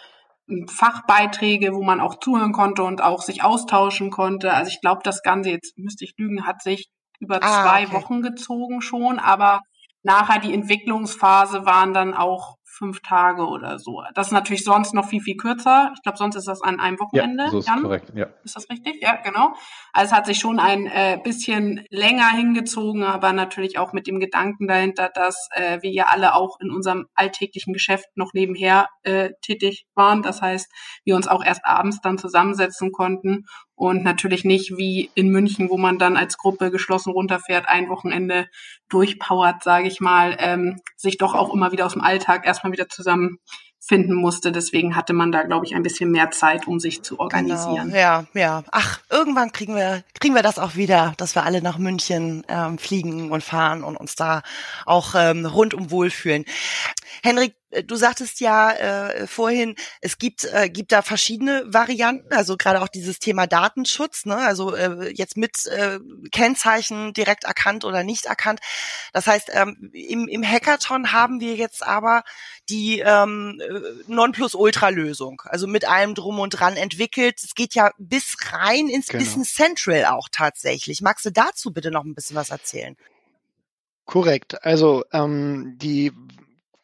hm, 0.49 0.69
Fachbeiträge, 0.69 1.75
wo 1.75 1.83
man 1.83 2.00
auch 2.00 2.19
zuhören 2.19 2.52
konnte 2.52 2.83
und 2.83 3.02
auch 3.02 3.21
sich 3.21 3.43
austauschen 3.45 4.11
konnte. 4.11 4.55
Also 4.55 4.71
ich 4.71 4.81
glaube, 4.81 5.02
das 5.05 5.23
Ganze, 5.23 5.50
jetzt 5.50 5.76
müsste 5.76 6.05
ich 6.05 6.14
lügen, 6.17 6.47
hat 6.47 6.62
sich 6.62 6.88
über 7.19 7.40
ah, 7.43 7.62
zwei 7.62 7.85
okay. 7.85 7.93
Wochen 7.93 8.23
gezogen 8.23 8.81
schon, 8.81 9.19
aber 9.19 9.61
nachher 10.02 10.40
die 10.40 10.55
Entwicklungsphase 10.55 11.67
waren 11.67 11.93
dann 11.93 12.14
auch 12.14 12.57
fünf 12.80 13.02
Tage 13.02 13.46
oder 13.46 13.78
so. 13.78 14.02
Das 14.14 14.28
ist 14.28 14.32
natürlich 14.32 14.64
sonst 14.64 14.94
noch 14.94 15.06
viel, 15.06 15.20
viel 15.20 15.37
kürzer. 15.37 15.92
Ich 15.94 16.02
glaube, 16.02 16.16
sonst 16.16 16.34
ist 16.34 16.49
das 16.49 16.62
an 16.62 16.80
einem 16.80 16.99
Wochenende. 16.99 17.44
Ja, 17.44 17.50
so 17.50 17.58
ist 17.58 17.68
Jan? 17.68 17.82
korrekt, 17.82 18.12
ja. 18.14 18.26
Ist 18.42 18.56
das 18.56 18.70
richtig? 18.70 19.02
Ja, 19.02 19.16
genau. 19.16 19.52
Also 19.92 20.10
es 20.10 20.12
hat 20.16 20.25
sich 20.25 20.38
schon 20.38 20.58
ein 20.58 20.87
äh, 20.87 21.18
bisschen 21.22 21.84
länger 21.90 22.30
hingezogen, 22.30 23.04
aber 23.04 23.34
natürlich 23.34 23.78
auch 23.78 23.92
mit 23.92 24.06
dem 24.06 24.18
Gedanken 24.18 24.66
dahinter, 24.66 25.10
dass 25.12 25.49
äh, 25.52 25.82
wir 25.82 25.90
ja 25.90 26.06
alle 26.06 26.34
auch 26.34 26.58
in 26.58 26.70
unserem 26.70 27.06
alltäglichen 27.14 27.75
Geschäft 27.75 28.06
noch 28.14 28.32
nebenher 28.32 28.88
äh, 29.02 29.30
tätig 29.42 29.84
waren. 29.94 30.22
Das 30.22 30.40
heißt, 30.40 30.72
wir 31.04 31.16
uns 31.16 31.28
auch 31.28 31.44
erst 31.44 31.66
abends 31.66 32.00
dann 32.00 32.16
zusammensetzen 32.16 32.92
konnten 32.92 33.44
und 33.80 34.04
natürlich 34.04 34.44
nicht 34.44 34.76
wie 34.76 35.10
in 35.14 35.30
München, 35.30 35.70
wo 35.70 35.78
man 35.78 35.99
dann 35.99 36.18
als 36.18 36.37
Gruppe 36.37 36.70
geschlossen 36.70 37.14
runterfährt, 37.14 37.66
ein 37.66 37.88
Wochenende 37.88 38.46
durchpowert, 38.90 39.62
sage 39.62 39.88
ich 39.88 40.00
mal, 40.00 40.37
ähm, 40.38 40.82
sich 40.96 41.16
doch 41.16 41.34
auch 41.34 41.54
immer 41.54 41.72
wieder 41.72 41.87
aus 41.87 41.94
dem 41.94 42.02
Alltag 42.02 42.46
erstmal 42.46 42.75
wieder 42.75 42.90
zusammenfinden 43.80 44.14
musste. 44.14 44.52
Deswegen 44.52 44.94
hatte 44.94 45.12
man 45.12 45.32
da, 45.32 45.42
glaube 45.42 45.66
ich, 45.66 45.75
ein 45.75 45.82
bisschen 45.82 46.10
mehr 46.10 46.30
Zeit, 46.30 46.66
um 46.66 46.78
sich 46.78 47.02
zu 47.02 47.18
organisieren. 47.18 47.88
Genau. 47.88 47.99
Ja, 47.99 48.26
ja. 48.34 48.62
Ach, 48.70 49.00
irgendwann 49.10 49.52
kriegen 49.52 49.75
wir 49.75 50.04
kriegen 50.18 50.34
wir 50.34 50.42
das 50.42 50.58
auch 50.58 50.76
wieder, 50.76 51.14
dass 51.16 51.34
wir 51.34 51.44
alle 51.44 51.62
nach 51.62 51.78
München 51.78 52.44
ähm, 52.49 52.78
fliegen 52.78 53.30
und 53.32 53.42
fahren 53.42 53.82
und 53.82 53.96
uns 53.96 54.14
da 54.14 54.42
auch 54.87 55.14
ähm, 55.16 55.46
rundum 55.46 55.90
wohlfühlen. 55.90 56.44
Henrik, 57.22 57.54
äh, 57.70 57.82
du 57.82 57.96
sagtest 57.96 58.40
ja 58.40 58.72
äh, 58.72 59.26
vorhin, 59.26 59.75
es 60.00 60.18
gibt 60.18 60.44
äh, 60.44 60.68
gibt 60.68 60.92
da 60.92 61.02
verschiedene 61.02 61.64
Varianten, 61.66 62.32
also 62.32 62.56
gerade 62.56 62.82
auch 62.82 62.88
dieses 62.88 63.18
Thema 63.18 63.46
Datenschutz, 63.46 64.26
ne? 64.26 64.37
also 64.37 64.75
äh, 64.75 65.10
jetzt 65.14 65.37
mit 65.37 65.66
äh, 65.66 65.99
Kennzeichen 66.32 67.12
direkt 67.12 67.44
erkannt 67.44 67.84
oder 67.84 68.04
nicht 68.04 68.26
erkannt. 68.26 68.60
Das 69.12 69.26
heißt, 69.26 69.50
ähm, 69.52 69.90
im, 69.92 70.28
im 70.28 70.44
Hackathon 70.46 71.12
haben 71.12 71.40
wir 71.40 71.54
jetzt 71.54 71.87
aber 71.87 72.22
die 72.70 73.00
ähm, 73.00 73.60
äh, 73.60 73.80
Nonplusultra-Lösung, 74.06 75.42
also 75.44 75.66
mit 75.66 75.88
allem 75.88 76.14
drum 76.14 76.38
und 76.38 76.50
dran 76.50 76.76
entwickelt. 76.76 77.40
Es 77.42 77.54
geht 77.54 77.74
ja 77.74 77.90
bis 77.98 78.36
rein 78.52 78.88
ins 78.88 79.08
genau. 79.08 79.22
Business 79.22 79.54
Central 79.54 80.06
auch 80.06 80.28
tatsächlich. 80.30 81.02
Magst 81.02 81.24
du 81.24 81.30
dazu 81.30 81.72
bitte 81.72 81.90
noch 81.90 82.04
ein 82.04 82.14
bisschen 82.14 82.36
was 82.36 82.50
erzählen? 82.50 82.96
Korrekt. 84.04 84.64
Also 84.64 85.04
ähm, 85.12 85.76
die 85.76 86.12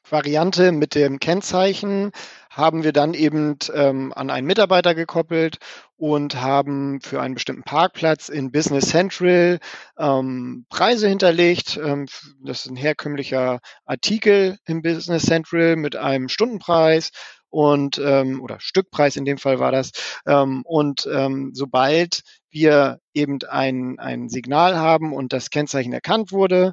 Variante 0.08 0.72
mit 0.72 0.94
dem 0.94 1.18
Kennzeichen 1.18 2.12
haben 2.50 2.84
wir 2.84 2.92
dann 2.92 3.14
eben 3.14 3.58
ähm, 3.74 4.12
an 4.14 4.30
einen 4.30 4.46
Mitarbeiter 4.46 4.94
gekoppelt 4.94 5.58
und 5.96 6.40
haben 6.40 7.00
für 7.00 7.20
einen 7.20 7.34
bestimmten 7.34 7.62
Parkplatz 7.62 8.28
in 8.28 8.52
Business 8.52 8.88
Central 8.88 9.58
ähm, 9.98 10.66
Preise 10.68 11.08
hinterlegt. 11.08 11.78
Ähm, 11.82 12.06
das 12.42 12.64
ist 12.64 12.70
ein 12.70 12.76
herkömmlicher 12.76 13.60
Artikel 13.84 14.58
im 14.66 14.82
Business 14.82 15.24
Central 15.24 15.76
mit 15.76 15.96
einem 15.96 16.28
Stundenpreis 16.28 17.10
und 17.48 17.98
ähm, 17.98 18.42
oder 18.42 18.60
Stückpreis 18.60 19.16
in 19.16 19.24
dem 19.24 19.38
Fall 19.38 19.58
war 19.58 19.72
das. 19.72 19.92
Ähm, 20.26 20.62
und 20.64 21.08
ähm, 21.10 21.52
sobald 21.54 22.20
wir 22.50 22.98
eben 23.14 23.38
ein, 23.48 23.98
ein 23.98 24.28
Signal 24.28 24.76
haben 24.76 25.14
und 25.14 25.32
das 25.32 25.50
Kennzeichen 25.50 25.92
erkannt 25.92 26.32
wurde, 26.32 26.72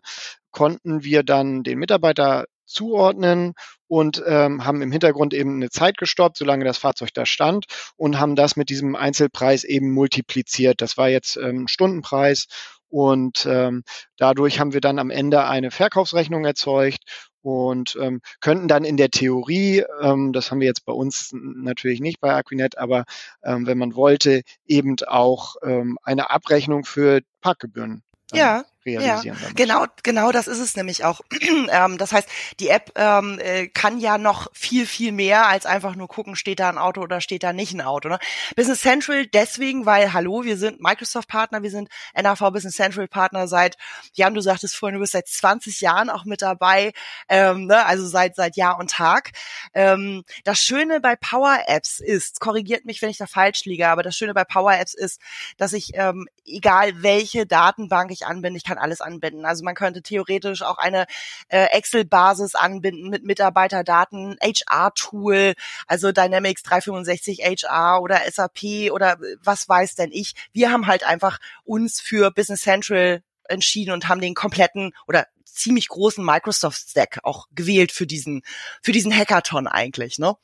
konnten 0.51 1.03
wir 1.03 1.23
dann 1.23 1.63
den 1.63 1.79
Mitarbeiter 1.79 2.45
zuordnen 2.65 3.53
und 3.87 4.23
ähm, 4.25 4.65
haben 4.65 4.81
im 4.81 4.91
Hintergrund 4.91 5.33
eben 5.33 5.55
eine 5.55 5.69
Zeit 5.69 5.97
gestoppt, 5.97 6.37
solange 6.37 6.65
das 6.65 6.77
Fahrzeug 6.77 7.09
da 7.13 7.25
stand 7.25 7.65
und 7.95 8.19
haben 8.19 8.35
das 8.35 8.55
mit 8.55 8.69
diesem 8.69 8.95
Einzelpreis 8.95 9.63
eben 9.63 9.91
multipliziert. 9.91 10.81
Das 10.81 10.97
war 10.97 11.09
jetzt 11.09 11.37
ähm, 11.37 11.67
Stundenpreis 11.67 12.47
und 12.89 13.45
ähm, 13.49 13.83
dadurch 14.17 14.59
haben 14.59 14.73
wir 14.73 14.81
dann 14.81 14.99
am 14.99 15.09
Ende 15.09 15.45
eine 15.45 15.71
Verkaufsrechnung 15.71 16.45
erzeugt 16.45 17.03
und 17.41 17.97
ähm, 17.99 18.21
könnten 18.39 18.67
dann 18.67 18.85
in 18.85 18.97
der 18.97 19.09
Theorie, 19.09 19.83
ähm, 20.01 20.31
das 20.31 20.49
haben 20.49 20.59
wir 20.59 20.67
jetzt 20.67 20.85
bei 20.85 20.93
uns 20.93 21.31
natürlich 21.33 21.99
nicht 21.99 22.21
bei 22.21 22.33
Aquinet, 22.33 22.77
aber 22.77 23.03
ähm, 23.43 23.67
wenn 23.67 23.77
man 23.77 23.95
wollte, 23.95 24.43
eben 24.65 24.95
auch 25.05 25.55
ähm, 25.63 25.97
eine 26.03 26.29
Abrechnung 26.29 26.85
für 26.85 27.21
Parkgebühren 27.41 28.03
ja, 28.31 28.63
realisieren. 28.85 29.37
Ja, 29.41 29.49
genau, 29.55 29.85
genau 30.03 30.31
das 30.31 30.47
ist 30.47 30.59
es 30.59 30.75
nämlich 30.75 31.03
auch. 31.03 31.21
ähm, 31.71 31.97
das 31.97 32.11
heißt, 32.11 32.27
die 32.59 32.69
App 32.69 32.91
ähm, 32.95 33.39
äh, 33.39 33.67
kann 33.67 33.99
ja 33.99 34.17
noch 34.17 34.47
viel, 34.53 34.85
viel 34.85 35.11
mehr 35.11 35.47
als 35.47 35.65
einfach 35.65 35.95
nur 35.95 36.07
gucken, 36.07 36.35
steht 36.35 36.59
da 36.59 36.69
ein 36.69 36.77
Auto 36.77 37.01
oder 37.01 37.21
steht 37.21 37.43
da 37.43 37.53
nicht 37.53 37.73
ein 37.73 37.81
Auto. 37.81 38.09
Ne? 38.09 38.19
Business 38.55 38.81
Central 38.81 39.25
deswegen, 39.27 39.85
weil, 39.85 40.13
hallo, 40.13 40.43
wir 40.43 40.57
sind 40.57 40.81
Microsoft-Partner, 40.81 41.63
wir 41.63 41.71
sind 41.71 41.89
NAV 42.15 42.39
Business 42.51 42.75
Central-Partner 42.75 43.47
seit, 43.47 43.77
Jan, 44.13 44.33
du 44.33 44.41
sagtest 44.41 44.75
vorhin, 44.75 44.95
du 44.95 45.01
bist 45.01 45.13
seit 45.13 45.27
20 45.27 45.81
Jahren 45.81 46.09
auch 46.09 46.25
mit 46.25 46.41
dabei, 46.41 46.93
ähm, 47.29 47.67
ne? 47.67 47.85
also 47.85 48.05
seit, 48.05 48.35
seit 48.35 48.55
Jahr 48.55 48.79
und 48.79 48.91
Tag. 48.91 49.31
Ähm, 49.73 50.23
das 50.43 50.59
Schöne 50.59 50.99
bei 50.99 51.15
Power 51.15 51.59
Apps 51.67 51.99
ist, 51.99 52.39
korrigiert 52.39 52.85
mich, 52.85 53.01
wenn 53.01 53.09
ich 53.09 53.17
da 53.17 53.27
falsch 53.27 53.65
liege, 53.65 53.87
aber 53.87 54.03
das 54.03 54.15
Schöne 54.15 54.33
bei 54.33 54.43
Power 54.43 54.73
Apps 54.73 54.93
ist, 54.93 55.19
dass 55.57 55.73
ich, 55.73 55.91
ähm, 55.95 56.27
egal 56.45 57.01
welche 57.01 57.45
Datenbank 57.45 58.11
ich 58.11 58.25
anbinde, 58.25 58.57
ich 58.57 58.63
kann 58.63 58.72
alles 58.77 59.01
anbinden. 59.01 59.45
Also 59.45 59.63
man 59.63 59.75
könnte 59.75 60.01
theoretisch 60.01 60.61
auch 60.61 60.77
eine 60.77 61.05
äh, 61.49 61.65
Excel-Basis 61.65 62.55
anbinden 62.55 63.09
mit 63.09 63.23
Mitarbeiterdaten, 63.23 64.37
HR-Tool, 64.41 65.53
also 65.87 66.11
Dynamics 66.11 66.63
365 66.63 67.39
HR 67.39 68.01
oder 68.01 68.19
SAP 68.29 68.91
oder 68.91 69.17
was 69.43 69.67
weiß 69.67 69.95
denn 69.95 70.11
ich. 70.11 70.33
Wir 70.51 70.71
haben 70.71 70.87
halt 70.87 71.03
einfach 71.03 71.39
uns 71.63 71.99
für 71.99 72.31
Business 72.31 72.61
Central 72.61 73.23
entschieden 73.49 73.91
und 73.91 74.07
haben 74.07 74.21
den 74.21 74.33
kompletten 74.33 74.93
oder 75.07 75.27
ziemlich 75.45 75.87
großen 75.87 76.23
Microsoft 76.25 76.89
Stack 76.89 77.19
auch 77.23 77.47
gewählt 77.51 77.91
für 77.91 78.07
diesen 78.07 78.41
für 78.81 78.91
diesen 78.91 79.15
Hackathon 79.15 79.67
eigentlich, 79.67 80.17
ne? 80.17 80.35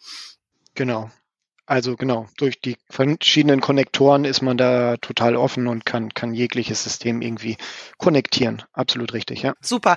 Genau. 0.76 1.10
Also 1.70 1.96
genau, 1.96 2.28
durch 2.38 2.60
die 2.60 2.78
verschiedenen 2.90 3.62
Konnektoren 3.62 4.26
ist 4.26 4.42
man 4.42 4.58
da 4.58 4.98
total 4.98 5.36
offen 5.36 5.68
und 5.68 5.86
kann, 5.86 6.12
kann 6.16 6.34
jegliches 6.34 6.84
System 6.84 7.22
irgendwie 7.22 7.58
konnektieren. 8.00 8.64
Absolut 8.74 9.14
richtig, 9.14 9.44
ja. 9.44 9.54
Super. 9.62 9.96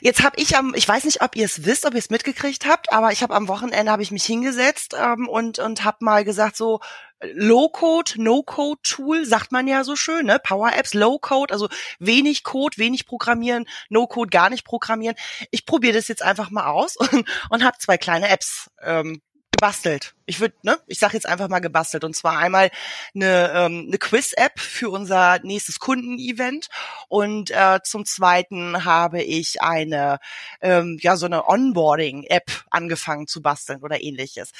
Jetzt 0.00 0.22
habe 0.22 0.36
ich 0.40 0.56
am, 0.56 0.74
ich 0.76 0.86
weiß 0.86 1.02
nicht, 1.06 1.20
ob 1.20 1.34
ihr 1.34 1.44
es 1.44 1.64
wisst, 1.64 1.86
ob 1.86 1.94
ihr 1.94 1.98
es 1.98 2.10
mitgekriegt 2.10 2.66
habt, 2.66 2.92
aber 2.92 3.10
ich 3.10 3.24
habe 3.24 3.34
am 3.34 3.48
Wochenende 3.48 3.90
habe 3.90 4.02
ich 4.02 4.12
mich 4.12 4.24
hingesetzt 4.24 4.94
ähm, 4.96 5.28
und 5.28 5.58
und 5.58 5.82
habe 5.82 6.04
mal 6.04 6.22
gesagt 6.22 6.56
so 6.56 6.78
Low-Code, 7.20 8.12
No-Code-Tool, 8.22 9.24
sagt 9.24 9.50
man 9.50 9.66
ja 9.66 9.82
so 9.82 9.96
schön, 9.96 10.26
ne? 10.26 10.38
Power-Apps, 10.38 10.94
Low-Code, 10.94 11.52
also 11.52 11.68
wenig 11.98 12.44
Code, 12.44 12.78
wenig 12.78 13.06
programmieren, 13.06 13.66
No-Code, 13.88 14.30
gar 14.30 14.50
nicht 14.50 14.64
programmieren. 14.64 15.16
Ich 15.50 15.66
probiere 15.66 15.94
das 15.94 16.06
jetzt 16.06 16.22
einfach 16.22 16.50
mal 16.50 16.66
aus 16.66 16.96
und, 17.12 17.28
und 17.50 17.64
habe 17.64 17.76
zwei 17.78 17.98
kleine 17.98 18.28
Apps 18.28 18.70
ähm, 18.82 19.20
gebastelt. 19.58 20.14
Ich 20.26 20.40
würde, 20.40 20.54
ne, 20.62 20.78
ich 20.86 20.98
sage 20.98 21.14
jetzt 21.14 21.26
einfach 21.26 21.48
mal 21.48 21.58
gebastelt. 21.58 22.04
Und 22.04 22.14
zwar 22.14 22.38
einmal 22.38 22.70
eine, 23.14 23.50
ähm, 23.54 23.86
eine 23.88 23.98
Quiz-App 23.98 24.60
für 24.60 24.90
unser 24.90 25.40
nächstes 25.40 25.80
Kundenevent. 25.80 26.68
Und 27.08 27.50
äh, 27.50 27.80
zum 27.82 28.04
Zweiten 28.04 28.84
habe 28.84 29.22
ich 29.22 29.60
eine, 29.60 30.20
ähm, 30.60 30.98
ja, 31.00 31.16
so 31.16 31.26
eine 31.26 31.48
Onboarding-App 31.48 32.64
angefangen 32.70 33.26
zu 33.26 33.42
basteln 33.42 33.82
oder 33.82 34.00
ähnliches. 34.00 34.52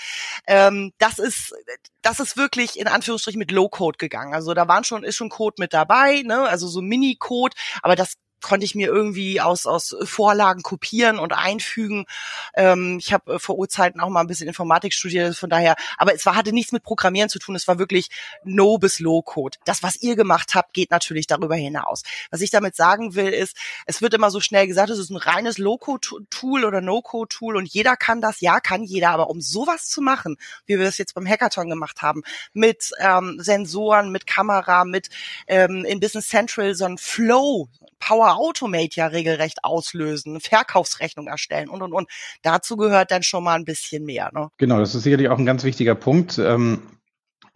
Ähm, 0.47 0.93
das 0.99 1.19
ist, 1.19 1.55
das 2.03 2.19
ist 2.19 2.37
wirklich 2.37 2.79
in 2.79 2.89
Anführungsstrichen 2.89 3.39
mit 3.39 3.53
Low-Code 3.53 3.99
gegangen. 3.99 4.35
Also 4.35 4.55
da 4.55 4.67
waren 4.67 4.85
schon, 4.85 5.05
ist 5.05 5.17
schon 5.17 5.29
Code 5.29 5.57
mit 5.59 5.73
dabei, 5.73 6.23
ne, 6.23 6.43
also 6.49 6.67
so 6.67 6.83
Mini-Code, 6.83 7.55
aber 7.83 7.95
das 7.95 8.15
konnte 8.41 8.65
ich 8.65 8.75
mir 8.75 8.89
irgendwie 8.89 9.41
aus, 9.41 9.67
aus 9.67 9.97
Vorlagen 10.05 10.63
kopieren 10.63 11.19
und 11.19 11.33
einfügen. 11.33 12.07
Ähm, 12.55 12.99
ich 13.01 13.13
habe 13.13 13.35
äh, 13.35 13.39
vor 13.39 13.57
Urzeiten 13.57 14.01
auch 14.01 14.09
mal 14.09 14.21
ein 14.21 14.27
bisschen 14.27 14.49
Informatik 14.49 14.93
studiert, 14.93 15.37
von 15.37 15.51
daher, 15.51 15.77
aber 15.97 16.15
es 16.15 16.25
war, 16.27 16.35
hatte 16.35 16.53
nichts 16.53 16.73
mit 16.73 16.83
Programmieren 16.83 17.29
zu 17.29 17.39
tun, 17.39 17.55
es 17.55 17.69
war 17.69 17.79
wirklich 17.79 18.09
No 18.45 18.79
bis 18.79 19.01
Low-Code. 19.01 19.59
Das, 19.65 19.83
was 19.83 19.97
ihr 19.97 20.17
gemacht 20.17 20.55
habt, 20.55 20.75
geht 20.75 20.91
natürlich 20.91 21.27
darüber 21.27 21.57
hinaus. 21.57 22.03
Was 22.31 22.41
ich 22.41 22.51
damit 22.51 22.77
sagen 22.77 23.15
will, 23.15 23.29
ist, 23.29 23.57
es 23.87 24.01
wird 24.03 24.15
immer 24.15 24.31
so 24.31 24.41
schnell 24.41 24.67
gesagt, 24.67 24.91
es 24.91 24.99
ist 24.99 25.11
ein 25.11 25.17
reines 25.17 25.59
Low-Code-Tool 25.59 26.65
oder 26.65 26.81
No-Code-Tool 26.81 27.57
und 27.57 27.69
jeder 27.69 27.97
kann 27.97 28.21
das, 28.21 28.41
ja, 28.41 28.61
kann 28.61 28.85
jeder, 28.85 29.11
aber 29.11 29.31
um 29.31 29.41
sowas 29.41 29.89
zu 29.89 30.01
machen, 30.01 30.37
wie 30.67 30.79
wir 30.79 30.85
das 30.85 30.99
jetzt 30.99 31.15
beim 31.15 31.27
Hackathon 31.27 31.69
gemacht 31.69 32.03
haben, 32.03 32.23
mit 32.53 32.91
ähm, 33.01 33.39
Sensoren, 33.41 34.11
mit 34.11 34.27
Kamera, 34.27 34.85
mit 34.85 35.09
ähm, 35.47 35.85
in 35.85 36.01
Business 36.01 36.29
Central 36.29 36.75
so 36.75 36.85
ein 36.85 36.99
Flow, 36.99 37.69
Power 37.99 38.28
Automate 38.37 38.97
ja 38.97 39.07
regelrecht 39.07 39.65
auslösen, 39.65 40.41
Verkaufsrechnung 40.41 41.27
erstellen 41.27 41.69
und 41.69 41.83
und 41.83 41.93
und. 41.93 42.09
Dazu 42.43 42.77
gehört 42.77 43.11
dann 43.11 43.23
schon 43.23 43.45
mal 43.45 43.55
ein 43.55 43.65
bisschen 43.65 44.05
mehr. 44.05 44.31
Ne? 44.33 44.49
Genau, 44.59 44.79
das 44.79 44.95
ist 44.95 45.03
sicherlich 45.03 45.29
auch 45.29 45.39
ein 45.39 45.47
ganz 45.47 45.65
wichtiger 45.65 45.95
Punkt. 45.95 46.39
Ähm 46.39 46.83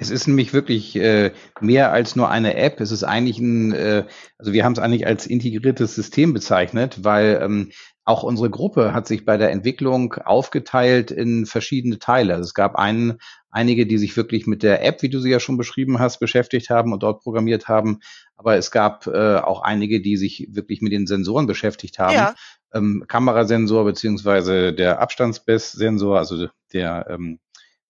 es 0.02 0.11
ist 0.11 0.26
nämlich 0.26 0.52
wirklich 0.52 0.97
äh, 0.97 1.33
mehr 1.61 1.93
als 1.93 2.17
nur 2.17 2.29
eine 2.29 2.57
App. 2.57 2.81
Es 2.81 2.91
ist 2.91 3.05
eigentlich 3.05 3.38
ein, 3.38 3.73
äh, 3.73 4.05
also 4.38 4.52
wir 4.52 4.64
haben 4.64 4.73
es 4.73 4.79
eigentlich 4.79 5.07
als 5.07 5.26
integriertes 5.26 5.95
System 5.95 6.33
bezeichnet, 6.33 7.05
weil 7.05 7.41
ähm, 7.43 7.71
auch 8.04 8.25
unsere 8.25 8.50
Gruppe 8.50 8.92
hat 8.92 9.06
sich 9.06 9.25
bei 9.25 9.37
der 9.37 9.52
Entwicklung 9.52 10.14
aufgeteilt 10.14 11.11
in 11.11 11.47
verschiedene 11.47 11.99
Teile. 11.99 12.35
Also 12.35 12.47
es 12.47 12.54
gab 12.54 12.75
einen, 12.75 13.18
einige, 13.50 13.87
die 13.87 13.99
sich 13.99 14.16
wirklich 14.16 14.47
mit 14.47 14.62
der 14.62 14.85
App, 14.85 15.02
wie 15.02 15.09
du 15.09 15.21
sie 15.21 15.30
ja 15.30 15.38
schon 15.38 15.56
beschrieben 15.56 16.00
hast, 16.00 16.18
beschäftigt 16.18 16.68
haben 16.68 16.92
und 16.92 17.02
dort 17.02 17.23
programmiert 17.23 17.68
haben. 17.68 18.00
Aber 18.37 18.56
es 18.56 18.73
gab 18.73 19.06
äh, 19.06 19.37
auch 19.37 19.62
einige, 19.62 20.00
die 20.00 20.16
sich 20.16 20.49
wirklich 20.50 20.80
mit 20.82 20.92
den 20.92 21.06
Sensoren 21.06 21.47
beschäftigt 21.47 22.00
haben. 22.00 22.14
Ja. 22.14 22.35
Ähm, 22.75 23.04
Kamerasensor 23.06 23.85
beziehungsweise 23.85 24.73
der 24.73 25.00
Abstandsbesssensor, 25.00 26.18
also 26.18 26.49
der 26.73 27.06
ähm, 27.09 27.38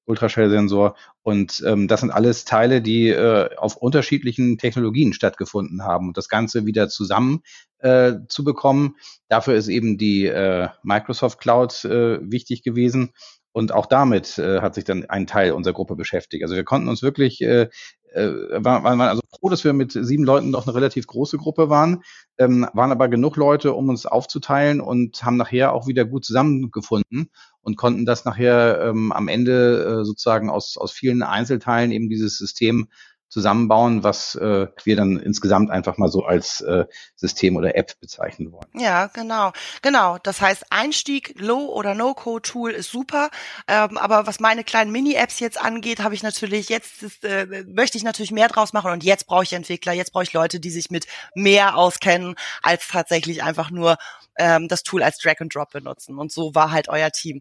Ultraschallsensor. 0.06 0.96
Und 1.22 1.62
ähm, 1.66 1.88
das 1.88 2.00
sind 2.00 2.10
alles 2.10 2.44
Teile, 2.44 2.82
die 2.82 3.08
äh, 3.08 3.54
auf 3.56 3.76
unterschiedlichen 3.76 4.58
Technologien 4.58 5.12
stattgefunden 5.12 5.84
haben. 5.84 6.08
Und 6.08 6.16
das 6.16 6.28
Ganze 6.28 6.66
wieder 6.66 6.88
zusammen 6.88 7.42
äh, 7.78 8.14
zu 8.28 8.44
bekommen, 8.44 8.96
dafür 9.28 9.54
ist 9.54 9.68
eben 9.68 9.98
die 9.98 10.26
äh, 10.26 10.68
Microsoft 10.82 11.40
Cloud 11.40 11.84
äh, 11.84 12.18
wichtig 12.22 12.62
gewesen. 12.62 13.12
Und 13.52 13.72
auch 13.72 13.86
damit 13.86 14.38
äh, 14.38 14.60
hat 14.60 14.74
sich 14.74 14.84
dann 14.84 15.04
ein 15.04 15.26
Teil 15.26 15.52
unserer 15.52 15.74
Gruppe 15.74 15.94
beschäftigt. 15.94 16.42
Also 16.42 16.56
wir 16.56 16.64
konnten 16.64 16.88
uns 16.88 17.02
wirklich, 17.02 17.42
äh, 17.42 17.68
äh, 18.12 18.30
waren, 18.64 18.82
waren 18.82 19.00
also 19.00 19.20
froh, 19.38 19.50
dass 19.50 19.64
wir 19.64 19.74
mit 19.74 19.92
sieben 19.92 20.24
Leuten 20.24 20.50
noch 20.50 20.66
eine 20.66 20.74
relativ 20.74 21.06
große 21.06 21.36
Gruppe 21.36 21.68
waren, 21.68 22.02
ähm, 22.38 22.66
waren 22.72 22.92
aber 22.92 23.08
genug 23.08 23.36
Leute, 23.36 23.74
um 23.74 23.90
uns 23.90 24.06
aufzuteilen 24.06 24.80
und 24.80 25.22
haben 25.22 25.36
nachher 25.36 25.74
auch 25.74 25.86
wieder 25.86 26.06
gut 26.06 26.24
zusammengefunden 26.24 27.30
und 27.62 27.76
konnten 27.76 28.04
das 28.04 28.24
nachher 28.24 28.80
ähm, 28.82 29.12
am 29.12 29.28
Ende 29.28 30.00
äh, 30.00 30.04
sozusagen 30.04 30.50
aus, 30.50 30.76
aus 30.76 30.92
vielen 30.92 31.22
Einzelteilen 31.22 31.92
eben 31.92 32.08
dieses 32.08 32.36
System 32.36 32.88
zusammenbauen, 33.32 34.04
was 34.04 34.34
äh, 34.34 34.66
wir 34.84 34.94
dann 34.94 35.18
insgesamt 35.18 35.70
einfach 35.70 35.96
mal 35.96 36.08
so 36.08 36.22
als 36.24 36.60
äh, 36.60 36.84
System 37.16 37.56
oder 37.56 37.76
App 37.76 37.98
bezeichnen 37.98 38.52
wollen. 38.52 38.68
Ja, 38.74 39.06
genau, 39.06 39.52
genau. 39.80 40.18
Das 40.22 40.42
heißt, 40.42 40.66
Einstieg, 40.68 41.40
Low- 41.40 41.72
oder 41.72 41.94
No-Code-Tool 41.94 42.72
ist 42.72 42.90
super, 42.90 43.30
ähm, 43.68 43.96
aber 43.96 44.26
was 44.26 44.38
meine 44.38 44.64
kleinen 44.64 44.92
Mini-Apps 44.92 45.40
jetzt 45.40 45.58
angeht, 45.58 46.00
habe 46.00 46.14
ich 46.14 46.22
natürlich 46.22 46.68
jetzt 46.68 47.02
ist, 47.02 47.24
äh, 47.24 47.64
möchte 47.66 47.96
ich 47.96 48.04
natürlich 48.04 48.32
mehr 48.32 48.48
draus 48.48 48.74
machen 48.74 48.92
und 48.92 49.02
jetzt 49.02 49.26
brauche 49.26 49.44
ich 49.44 49.54
Entwickler, 49.54 49.94
jetzt 49.94 50.12
brauche 50.12 50.24
ich 50.24 50.34
Leute, 50.34 50.60
die 50.60 50.70
sich 50.70 50.90
mit 50.90 51.06
mehr 51.34 51.78
auskennen 51.78 52.34
als 52.60 52.86
tatsächlich 52.86 53.42
einfach 53.42 53.70
nur 53.70 53.96
ähm, 54.36 54.68
das 54.68 54.82
Tool 54.82 55.02
als 55.02 55.16
Drag 55.16 55.40
and 55.40 55.54
Drop 55.54 55.70
benutzen. 55.70 56.18
Und 56.18 56.30
so 56.30 56.54
war 56.54 56.70
halt 56.70 56.90
euer 56.90 57.10
Team 57.10 57.40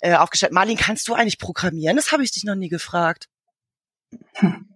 äh, 0.00 0.16
aufgestellt. 0.16 0.52
Marlin, 0.52 0.76
kannst 0.76 1.08
du 1.08 1.14
eigentlich 1.14 1.38
programmieren? 1.38 1.96
Das 1.96 2.12
habe 2.12 2.24
ich 2.24 2.30
dich 2.30 2.44
noch 2.44 2.56
nie 2.56 2.68
gefragt. 2.68 3.30
Hm. 4.34 4.69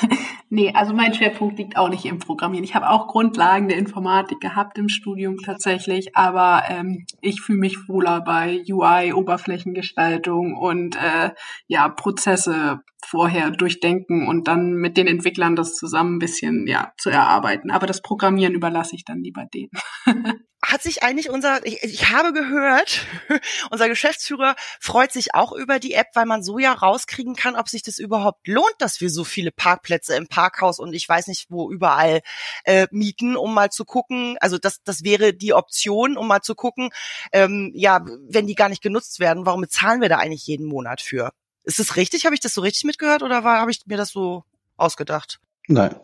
nee, 0.50 0.72
also 0.74 0.94
mein 0.94 1.14
Schwerpunkt 1.14 1.58
liegt 1.58 1.76
auch 1.76 1.88
nicht 1.88 2.04
im 2.04 2.18
Programmieren. 2.18 2.64
Ich 2.64 2.74
habe 2.74 2.90
auch 2.90 3.06
Grundlagen 3.08 3.68
der 3.68 3.78
Informatik 3.78 4.40
gehabt 4.40 4.78
im 4.78 4.88
Studium 4.88 5.38
tatsächlich, 5.38 6.16
aber 6.16 6.64
ähm, 6.68 7.04
ich 7.20 7.40
fühle 7.40 7.58
mich 7.58 7.88
wohler 7.88 8.20
bei 8.20 8.62
UI, 8.70 9.12
Oberflächengestaltung 9.12 10.56
und 10.56 10.96
äh, 10.96 11.30
ja 11.66 11.88
Prozesse 11.88 12.80
vorher 13.04 13.50
durchdenken 13.50 14.26
und 14.26 14.48
dann 14.48 14.74
mit 14.74 14.96
den 14.96 15.06
Entwicklern 15.06 15.56
das 15.56 15.74
zusammen 15.74 16.16
ein 16.16 16.18
bisschen 16.18 16.66
ja 16.66 16.92
zu 16.98 17.10
erarbeiten. 17.10 17.70
Aber 17.70 17.86
das 17.86 18.02
Programmieren 18.02 18.54
überlasse 18.54 18.94
ich 18.94 19.04
dann 19.04 19.22
lieber 19.22 19.44
denen. 19.46 19.70
hat 20.68 20.82
sich 20.82 21.02
eigentlich 21.02 21.30
unser, 21.30 21.64
ich, 21.64 21.82
ich 21.82 22.10
habe 22.10 22.32
gehört, 22.32 23.06
unser 23.70 23.88
Geschäftsführer 23.88 24.54
freut 24.80 25.12
sich 25.12 25.34
auch 25.34 25.52
über 25.52 25.78
die 25.78 25.94
App, 25.94 26.08
weil 26.14 26.26
man 26.26 26.42
so 26.42 26.58
ja 26.58 26.72
rauskriegen 26.72 27.34
kann, 27.34 27.56
ob 27.56 27.68
sich 27.68 27.82
das 27.82 27.98
überhaupt 27.98 28.46
lohnt, 28.46 28.74
dass 28.78 29.00
wir 29.00 29.08
so 29.08 29.24
viele 29.24 29.50
Parkplätze 29.50 30.14
im 30.14 30.28
Parkhaus 30.28 30.78
und 30.78 30.92
ich 30.92 31.08
weiß 31.08 31.26
nicht 31.28 31.46
wo 31.48 31.70
überall 31.70 32.20
äh, 32.64 32.86
mieten, 32.90 33.36
um 33.36 33.54
mal 33.54 33.70
zu 33.70 33.86
gucken. 33.86 34.36
Also 34.40 34.58
das, 34.58 34.82
das 34.82 35.04
wäre 35.04 35.32
die 35.32 35.54
Option, 35.54 36.18
um 36.18 36.28
mal 36.28 36.42
zu 36.42 36.54
gucken, 36.54 36.90
ähm, 37.32 37.72
ja, 37.74 38.04
wenn 38.28 38.46
die 38.46 38.54
gar 38.54 38.68
nicht 38.68 38.82
genutzt 38.82 39.20
werden, 39.20 39.46
warum 39.46 39.62
bezahlen 39.62 40.02
wir 40.02 40.10
da 40.10 40.18
eigentlich 40.18 40.46
jeden 40.46 40.66
Monat 40.66 41.00
für? 41.00 41.32
Ist 41.64 41.78
das 41.78 41.96
richtig? 41.96 42.26
Habe 42.26 42.34
ich 42.34 42.40
das 42.40 42.52
so 42.52 42.60
richtig 42.60 42.84
mitgehört 42.84 43.22
oder 43.22 43.42
habe 43.42 43.70
ich 43.70 43.86
mir 43.86 43.96
das 43.96 44.10
so 44.10 44.44
ausgedacht? 44.76 45.40
Nein, 45.66 45.94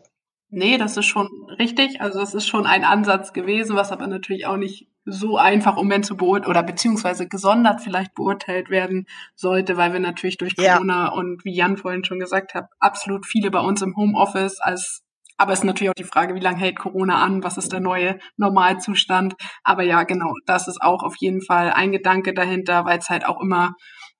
Nee, 0.50 0.78
das 0.78 0.96
ist 0.96 1.06
schon 1.06 1.28
richtig. 1.58 2.00
Also 2.00 2.20
das 2.20 2.34
ist 2.34 2.46
schon 2.46 2.66
ein 2.66 2.84
Ansatz 2.84 3.32
gewesen, 3.32 3.76
was 3.76 3.92
aber 3.92 4.06
natürlich 4.06 4.46
auch 4.46 4.56
nicht 4.56 4.88
so 5.04 5.36
einfach 5.36 5.76
um 5.76 5.86
Moment 5.86 6.06
zu 6.06 6.16
beurteilen 6.16 6.50
oder 6.50 6.62
beziehungsweise 6.62 7.28
gesondert 7.28 7.80
vielleicht 7.82 8.14
beurteilt 8.14 8.70
werden 8.70 9.06
sollte, 9.34 9.76
weil 9.76 9.92
wir 9.92 10.00
natürlich 10.00 10.38
durch 10.38 10.56
Corona 10.56 11.06
ja. 11.06 11.12
und 11.12 11.44
wie 11.44 11.54
Jan 11.54 11.76
vorhin 11.76 12.04
schon 12.04 12.18
gesagt 12.18 12.54
hat, 12.54 12.68
absolut 12.78 13.26
viele 13.26 13.50
bei 13.50 13.60
uns 13.60 13.82
im 13.82 13.96
Homeoffice 13.96 14.60
als 14.60 15.02
aber 15.36 15.52
es 15.52 15.60
ist 15.60 15.64
natürlich 15.64 15.90
auch 15.90 15.94
die 15.94 16.04
Frage, 16.04 16.36
wie 16.36 16.40
lange 16.40 16.58
hält 16.58 16.78
Corona 16.78 17.20
an? 17.20 17.42
Was 17.42 17.56
ist 17.56 17.72
der 17.72 17.80
neue 17.80 18.20
Normalzustand? 18.36 19.34
Aber 19.64 19.82
ja, 19.82 20.04
genau, 20.04 20.32
das 20.46 20.68
ist 20.68 20.80
auch 20.80 21.02
auf 21.02 21.16
jeden 21.18 21.42
Fall 21.42 21.72
ein 21.72 21.90
Gedanke 21.90 22.34
dahinter, 22.34 22.84
weil 22.84 23.00
es 23.00 23.08
halt 23.08 23.26
auch 23.26 23.40
immer 23.40 23.74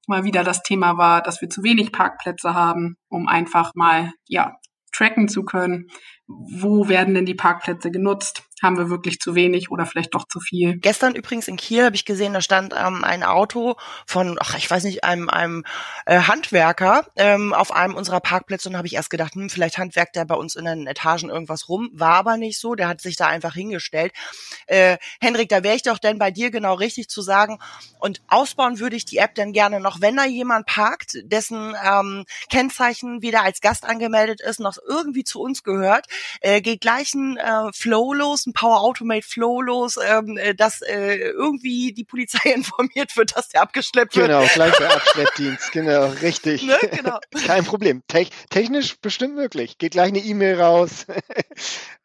mal 0.09 0.25
wieder 0.25 0.43
das 0.43 0.63
Thema 0.63 0.97
war, 0.99 1.23
dass 1.23 1.41
wir 1.41 1.49
zu 1.49 1.63
wenig 1.63 1.93
Parkplätze 1.93 2.55
haben, 2.55 2.97
um 3.09 3.29
einfach 3.29 3.71
mal, 3.75 4.11
ja, 4.27 4.57
tracken 4.93 5.29
zu 5.29 5.45
können, 5.45 5.87
wo 6.27 6.89
werden 6.89 7.15
denn 7.15 7.27
die 7.27 7.35
Parkplätze 7.35 7.91
genutzt? 7.91 8.43
Haben 8.65 8.79
wir 8.79 8.89
wirklich 8.89 9.21
zu 9.21 9.35
wenig 9.35 9.71
oder 9.71 9.85
vielleicht 9.85 10.15
doch 10.15 10.27
zu 10.27 10.41
viel? 10.41 10.79
Gestern 10.79 11.15
übrigens 11.15 11.49
in 11.49 11.59
Kiel 11.59 11.85
habe 11.85 11.97
ich 11.97 12.07
gesehen, 12.07 12.33
da 12.33 12.41
stand 12.41 12.73
ähm, 12.75 13.05
ein 13.05 13.23
Auto 13.23 13.77
von, 14.07 14.39
ach, 14.41 14.57
ich 14.57 14.71
weiß 14.71 14.85
nicht, 14.85 15.05
einem, 15.05 15.29
einem 15.29 15.65
äh, 16.07 16.21
Handwerker 16.21 17.07
ähm, 17.17 17.53
auf 17.53 17.73
einem 17.73 17.95
unserer 17.95 18.21
Parkplätze 18.21 18.71
und 18.71 18.79
habe 18.79 18.87
ich 18.87 18.95
erst 18.95 19.11
gedacht, 19.11 19.35
hm, 19.35 19.51
vielleicht 19.51 19.77
handwerkt 19.77 20.17
der 20.17 20.25
bei 20.25 20.35
uns 20.35 20.57
in 20.57 20.65
den 20.65 20.87
Etagen 20.87 21.29
irgendwas 21.29 21.69
rum. 21.69 21.91
War 21.93 22.15
aber 22.15 22.39
nicht 22.39 22.59
so, 22.59 22.75
der 22.75 22.89
hat 22.89 23.03
sich 23.03 23.17
da 23.17 23.27
einfach 23.27 23.53
hingestellt. 23.53 24.15
Äh, 24.67 24.97
Henrik, 25.21 25.51
da 25.51 25.63
wäre 25.63 25.77
ich 25.77 25.83
doch 25.83 25.99
denn 25.99 26.19
bei 26.19 26.31
dir 26.31 26.51
genau 26.51 26.73
richtig 26.73 27.11
zu 27.11 27.21
sagen. 27.21 27.59
Und 27.99 28.23
ausbauen 28.29 28.79
würde 28.79 28.97
ich 28.97 29.05
die 29.05 29.19
App 29.19 29.35
denn 29.35 29.53
gerne 29.53 29.79
noch, 29.79 30.01
wenn 30.01 30.17
da 30.17 30.25
jemand 30.25 30.65
parkt, 30.65 31.19
dessen 31.25 31.77
ähm, 31.85 32.25
Kennzeichen 32.49 33.21
weder 33.21 33.43
als 33.43 33.61
Gast 33.61 33.85
angemeldet 33.85 34.41
ist, 34.41 34.59
noch 34.59 34.79
irgendwie 34.89 35.25
zu 35.25 35.43
uns 35.43 35.65
gehört, 35.65 36.07
äh, 36.41 36.63
geht 36.63 36.81
gleich 36.81 37.13
ein 37.13 37.37
äh, 37.37 37.71
Flow 37.75 38.15
los, 38.15 38.47
ein 38.47 38.54
Power 38.55 38.81
Automate 38.81 39.27
Flow 39.27 39.61
los, 39.61 39.99
ähm, 40.03 40.39
äh, 40.39 40.55
dass 40.55 40.81
äh, 40.81 41.17
irgendwie 41.17 41.93
die 41.93 42.05
Polizei 42.05 42.51
informiert 42.55 43.17
wird, 43.17 43.37
dass 43.37 43.49
der 43.51 43.63
abgeschleppt 43.63 44.17
wird. 44.17 44.29
Genau, 44.29 44.47
gleich 44.55 44.75
der 44.77 44.93
Abschleppdienst, 44.95 45.73
genau, 45.73 46.07
richtig. 46.23 46.63
Ne? 46.63 46.79
Genau. 46.91 47.19
Kein 47.47 47.65
Problem. 47.65 48.03
Te 48.09 48.27
technisch 48.49 48.97
bestimmt 49.01 49.35
möglich. 49.35 49.79
Geht 49.79 49.93
gleich 49.93 50.09
eine 50.09 50.21
E-Mail 50.21 50.61
raus. 50.61 51.07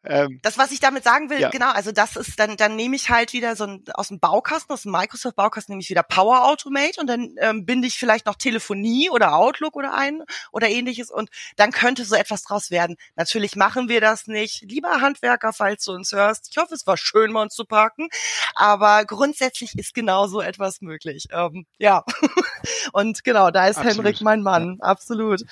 Ähm, 0.02 0.40
das, 0.42 0.56
was 0.56 0.72
ich 0.72 0.80
damit 0.80 1.04
sagen 1.04 1.28
will, 1.28 1.40
ja. 1.40 1.50
genau, 1.50 1.70
also 1.72 1.92
das 1.92 2.16
ist, 2.16 2.38
dann, 2.38 2.56
dann 2.56 2.74
nehme 2.74 2.96
ich 2.96 3.10
halt 3.10 3.34
wieder 3.34 3.54
so 3.54 3.64
ein, 3.64 3.84
aus 3.92 4.08
dem 4.08 4.18
Baukasten, 4.18 4.72
aus 4.72 4.82
dem 4.82 4.92
Microsoft-Baukasten 4.92 5.72
nehme 5.72 5.82
ich 5.82 5.90
wieder 5.90 6.02
Power 6.02 6.46
Automate 6.46 7.00
und 7.00 7.06
dann 7.06 7.34
ähm, 7.38 7.66
binde 7.66 7.86
ich 7.86 7.98
vielleicht 7.98 8.24
noch 8.24 8.36
Telefonie 8.36 9.10
oder 9.10 9.34
Outlook 9.34 9.76
oder 9.76 9.92
ein 9.92 10.22
oder 10.52 10.68
ähnliches 10.68 11.10
und 11.10 11.28
dann 11.56 11.70
könnte 11.70 12.06
so 12.06 12.14
etwas 12.14 12.42
draus 12.42 12.70
werden. 12.70 12.96
Natürlich 13.14 13.56
machen 13.56 13.90
wir 13.90 14.00
das 14.00 14.26
nicht. 14.26 14.62
Lieber 14.62 15.02
Handwerker, 15.02 15.52
falls 15.52 15.84
du 15.84 15.92
uns 15.92 16.12
hörst, 16.12 16.39
ich 16.48 16.56
hoffe, 16.56 16.74
es 16.74 16.86
war 16.86 16.96
schön, 16.96 17.32
bei 17.32 17.42
uns 17.42 17.54
zu 17.54 17.64
parken, 17.64 18.08
aber 18.54 19.04
grundsätzlich 19.04 19.78
ist 19.78 19.94
genau 19.94 20.26
so 20.26 20.40
etwas 20.40 20.80
möglich. 20.80 21.26
Ähm, 21.32 21.66
ja, 21.78 22.04
und 22.92 23.24
genau, 23.24 23.50
da 23.50 23.66
ist 23.66 23.78
absolut. 23.78 23.96
Henrik 23.98 24.20
mein 24.20 24.42
Mann, 24.42 24.78
ja. 24.80 24.88
absolut. 24.88 25.42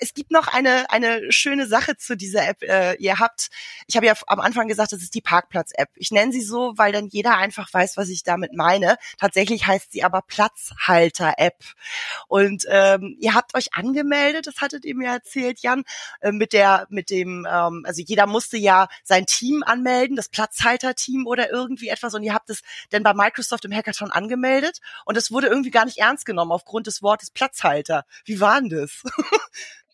Es 0.00 0.14
gibt 0.14 0.30
noch 0.30 0.48
eine, 0.48 0.90
eine 0.90 1.32
schöne 1.32 1.66
Sache 1.66 1.96
zu 1.96 2.16
dieser 2.16 2.48
App. 2.48 2.62
Äh, 2.62 2.94
ihr 2.96 3.18
habt 3.18 3.50
ich 3.86 3.96
habe 3.96 4.06
ja 4.06 4.14
am 4.26 4.40
Anfang 4.40 4.68
gesagt, 4.68 4.92
das 4.92 5.02
ist 5.02 5.14
die 5.14 5.20
Parkplatz-App. 5.20 5.90
Ich 5.94 6.10
nenne 6.10 6.32
sie 6.32 6.42
so, 6.42 6.72
weil 6.76 6.92
dann 6.92 7.06
jeder 7.06 7.36
einfach 7.36 7.72
weiß, 7.72 7.96
was 7.96 8.08
ich 8.08 8.22
damit 8.22 8.52
meine. 8.54 8.96
Tatsächlich 9.18 9.66
heißt 9.66 9.92
sie 9.92 10.02
aber 10.02 10.22
Platzhalter-App. 10.22 11.64
Und 12.28 12.64
ähm, 12.68 13.16
ihr 13.20 13.34
habt 13.34 13.54
euch 13.54 13.74
angemeldet, 13.74 14.46
das 14.46 14.60
hattet 14.60 14.84
ihr 14.84 14.94
mir 14.94 15.08
erzählt, 15.08 15.60
Jan, 15.60 15.84
äh, 16.20 16.32
mit 16.32 16.52
der, 16.52 16.86
mit 16.90 17.10
dem, 17.10 17.46
ähm, 17.50 17.84
also 17.86 18.02
jeder 18.02 18.26
musste 18.26 18.56
ja 18.56 18.88
sein 19.04 19.26
Team 19.26 19.62
anmelden 19.64 20.05
anmelden, 20.06 20.16
das 20.16 20.28
Platzhalter-Team 20.28 21.26
oder 21.26 21.50
irgendwie 21.50 21.88
etwas 21.88 22.14
und 22.14 22.22
ihr 22.22 22.34
habt 22.34 22.50
es 22.50 22.62
denn 22.92 23.02
bei 23.02 23.14
Microsoft 23.14 23.64
im 23.64 23.72
Hackathon 23.72 24.10
angemeldet 24.10 24.78
und 25.04 25.16
es 25.16 25.30
wurde 25.30 25.48
irgendwie 25.48 25.70
gar 25.70 25.84
nicht 25.84 25.98
ernst 25.98 26.26
genommen 26.26 26.52
aufgrund 26.52 26.86
des 26.86 27.02
Wortes 27.02 27.30
Platzhalter. 27.30 28.04
Wie 28.24 28.40
war 28.40 28.60
denn 28.60 28.70
das? 28.70 29.02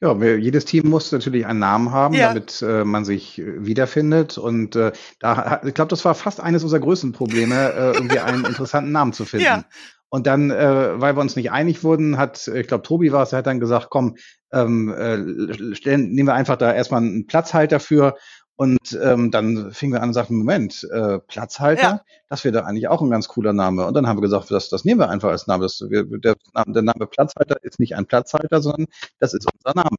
Ja, 0.04 0.20
jedes 0.20 0.64
Team 0.64 0.88
muss 0.88 1.12
natürlich 1.12 1.46
einen 1.46 1.60
Namen 1.60 1.92
haben, 1.92 2.14
ja. 2.14 2.26
damit 2.26 2.60
äh, 2.60 2.82
man 2.82 3.04
sich 3.04 3.38
äh, 3.38 3.64
wiederfindet. 3.64 4.36
Und 4.36 4.74
äh, 4.74 4.90
da, 5.20 5.60
ich 5.64 5.74
glaube, 5.74 5.90
das 5.90 6.04
war 6.04 6.16
fast 6.16 6.40
eines 6.40 6.64
unserer 6.64 6.80
größten 6.80 7.12
Probleme, 7.12 7.72
äh, 7.72 7.92
irgendwie 7.92 8.18
einen 8.18 8.44
interessanten 8.44 8.90
Namen 8.90 9.12
zu 9.12 9.24
finden. 9.24 9.46
Ja. 9.46 9.64
Und 10.08 10.26
dann, 10.26 10.50
äh, 10.50 11.00
weil 11.00 11.16
wir 11.16 11.20
uns 11.20 11.36
nicht 11.36 11.52
einig 11.52 11.84
wurden, 11.84 12.18
hat, 12.18 12.48
ich 12.48 12.66
glaube, 12.66 12.82
Tobi 12.82 13.12
war 13.12 13.22
es, 13.22 13.30
der 13.30 13.38
hat 13.38 13.46
dann 13.46 13.60
gesagt, 13.60 13.90
komm, 13.90 14.16
ähm, 14.52 14.92
äh, 14.92 15.74
stellen, 15.76 16.10
nehmen 16.10 16.28
wir 16.28 16.34
einfach 16.34 16.56
da 16.56 16.74
erstmal 16.74 17.00
einen 17.00 17.26
Platzhalter 17.26 17.78
für 17.78 18.16
und 18.56 18.98
ähm, 19.02 19.30
dann 19.30 19.72
fingen 19.72 19.94
wir 19.94 20.02
an 20.02 20.10
und 20.10 20.14
sagten, 20.14 20.36
Moment, 20.36 20.86
äh, 20.92 21.18
Platzhalter, 21.18 21.82
ja. 21.82 22.00
das 22.28 22.44
wäre 22.44 22.52
da 22.52 22.60
eigentlich 22.60 22.88
auch 22.88 23.00
ein 23.00 23.10
ganz 23.10 23.28
cooler 23.28 23.52
Name. 23.52 23.86
Und 23.86 23.94
dann 23.94 24.06
haben 24.06 24.18
wir 24.18 24.22
gesagt, 24.22 24.50
das, 24.50 24.68
das 24.68 24.84
nehmen 24.84 25.00
wir 25.00 25.08
einfach 25.08 25.30
als 25.30 25.46
Name. 25.46 25.64
Das, 25.64 25.80
wir, 25.80 26.04
der, 26.04 26.36
der 26.66 26.82
Name 26.82 27.06
Platzhalter 27.06 27.56
ist 27.62 27.80
nicht 27.80 27.96
ein 27.96 28.06
Platzhalter, 28.06 28.60
sondern 28.60 28.86
das 29.18 29.34
ist 29.34 29.48
unser 29.52 29.74
Name. 29.74 29.96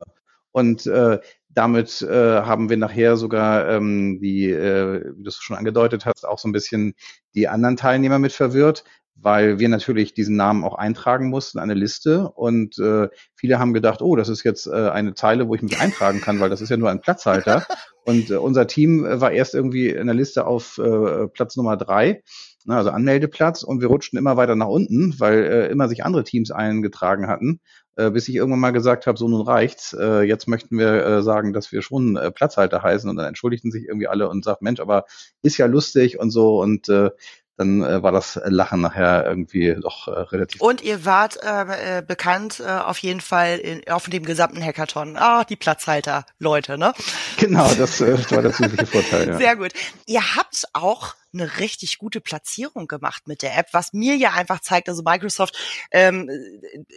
Und 0.52 0.86
äh, 0.86 1.20
damit 1.50 2.04
äh, 2.04 2.42
haben 2.42 2.70
wir 2.70 2.78
nachher 2.78 3.18
sogar 3.18 3.68
ähm, 3.70 4.20
die, 4.22 4.50
äh, 4.52 5.04
wie 5.16 5.24
du 5.24 5.30
es 5.30 5.38
schon 5.38 5.58
angedeutet 5.58 6.06
hast, 6.06 6.26
auch 6.26 6.38
so 6.38 6.48
ein 6.48 6.52
bisschen 6.52 6.94
die 7.34 7.48
anderen 7.48 7.76
Teilnehmer 7.76 8.20
mit 8.20 8.34
verwirrt, 8.34 8.84
weil 9.16 9.58
wir 9.58 9.70
natürlich 9.70 10.14
diesen 10.14 10.36
Namen 10.36 10.64
auch 10.64 10.76
eintragen 10.76 11.30
mussten, 11.30 11.58
eine 11.58 11.74
Liste. 11.74 12.30
Und 12.30 12.78
äh, 12.78 13.10
viele 13.36 13.58
haben 13.58 13.74
gedacht, 13.74 14.02
oh, 14.02 14.16
das 14.16 14.30
ist 14.30 14.44
jetzt 14.44 14.68
äh, 14.68 14.90
eine 14.90 15.16
Zeile, 15.16 15.48
wo 15.48 15.56
ich 15.56 15.64
mich 15.64 15.80
eintragen 15.80 16.22
kann, 16.22 16.40
weil 16.40 16.52
das 16.52 16.62
ist 16.62 16.70
ja 16.70 16.78
nur 16.78 16.92
ein 16.92 17.02
Platzhalter. 17.02 17.66
Und 18.06 18.30
äh, 18.30 18.36
unser 18.36 18.68
Team 18.68 19.04
war 19.04 19.32
erst 19.32 19.56
irgendwie 19.56 19.90
in 19.90 20.08
der 20.08 20.16
Liste 20.16 20.46
auf 20.46 20.78
äh, 20.78 21.28
Platz 21.28 21.56
Nummer 21.56 21.78
drei, 21.78 22.24
ne, 22.66 22.76
also 22.76 22.90
Anmeldeplatz. 22.90 23.64
Und 23.64 23.82
wir 23.82 23.88
rutschten 23.88 24.20
immer 24.20 24.38
weiter 24.38 24.56
nach 24.56 24.68
unten, 24.68 25.16
weil 25.20 25.44
äh, 25.44 25.68
immer 25.68 25.88
sich 25.88 26.04
andere 26.04 26.24
Teams 26.24 26.52
eingetragen 26.52 27.28
hatten. 27.28 27.60
Äh, 27.96 28.10
bis 28.10 28.28
ich 28.28 28.36
irgendwann 28.36 28.60
mal 28.60 28.72
gesagt 28.72 29.06
habe, 29.06 29.20
so 29.20 29.28
nun 29.28 29.42
reicht's. 29.42 29.94
Äh, 29.94 30.24
jetzt 30.24 30.48
möchten 30.48 30.80
wir 30.80 31.06
äh, 31.06 31.22
sagen, 31.22 31.54
dass 31.54 31.72
wir 31.72 31.84
schon 31.84 32.16
äh, 32.16 32.32
Platzhalter 32.32 32.82
heißen 32.82 33.08
und 33.08 33.18
dann 33.18 33.28
entschuldigten 33.28 33.72
sich 33.72 33.86
irgendwie 33.86 34.08
alle 34.08 34.30
und 34.30 34.44
sagten, 34.44 34.66
Mensch, 34.66 34.80
aber 34.80 35.06
ist 35.44 35.60
ja 35.60 35.68
lustig 35.68 36.20
und 36.20 36.32
so 36.32 36.60
und 36.60 36.90
äh, 36.90 37.12
dann 37.58 37.84
äh, 37.84 38.02
war 38.02 38.12
das 38.12 38.40
Lachen 38.46 38.82
nachher 38.82 39.26
irgendwie 39.26 39.76
doch 39.80 40.08
äh, 40.08 40.12
relativ. 40.12 40.62
Und 40.62 40.82
ihr 40.82 41.06
wart 41.06 41.38
äh, 41.44 42.00
äh, 42.00 42.02
bekannt 42.02 42.62
äh, 42.66 42.70
auf 42.70 42.98
jeden 43.00 43.22
Fall 43.22 43.58
in, 43.58 43.88
auf 43.90 44.10
dem 44.10 44.24
gesamten 44.26 44.64
Hackathon. 44.64 45.18
Ah, 45.18 45.44
die 45.44 45.56
Platzhalter, 45.56 46.26
Leute, 46.40 46.78
ne? 46.78 46.94
Genau, 47.38 47.70
das, 47.78 48.02
äh, 48.02 48.18
war 48.32 48.42
der 48.42 48.52
zusätzliche 48.54 48.86
Vorteil. 48.86 49.28
Ja. 49.28 49.38
Sehr 49.38 49.56
gut. 49.56 49.74
Ihr 50.08 50.36
habt 50.36 50.66
auch 50.74 51.16
eine 51.34 51.60
richtig 51.60 51.98
gute 51.98 52.22
Platzierung 52.22 52.88
gemacht 52.88 53.28
mit 53.28 53.42
der 53.42 53.58
App, 53.58 53.70
was 53.72 53.94
mir 53.94 54.16
ja 54.16 54.32
einfach 54.32 54.60
zeigt, 54.60 54.90
also 54.90 55.04
Microsoft 55.04 55.58
ähm, 55.92 56.30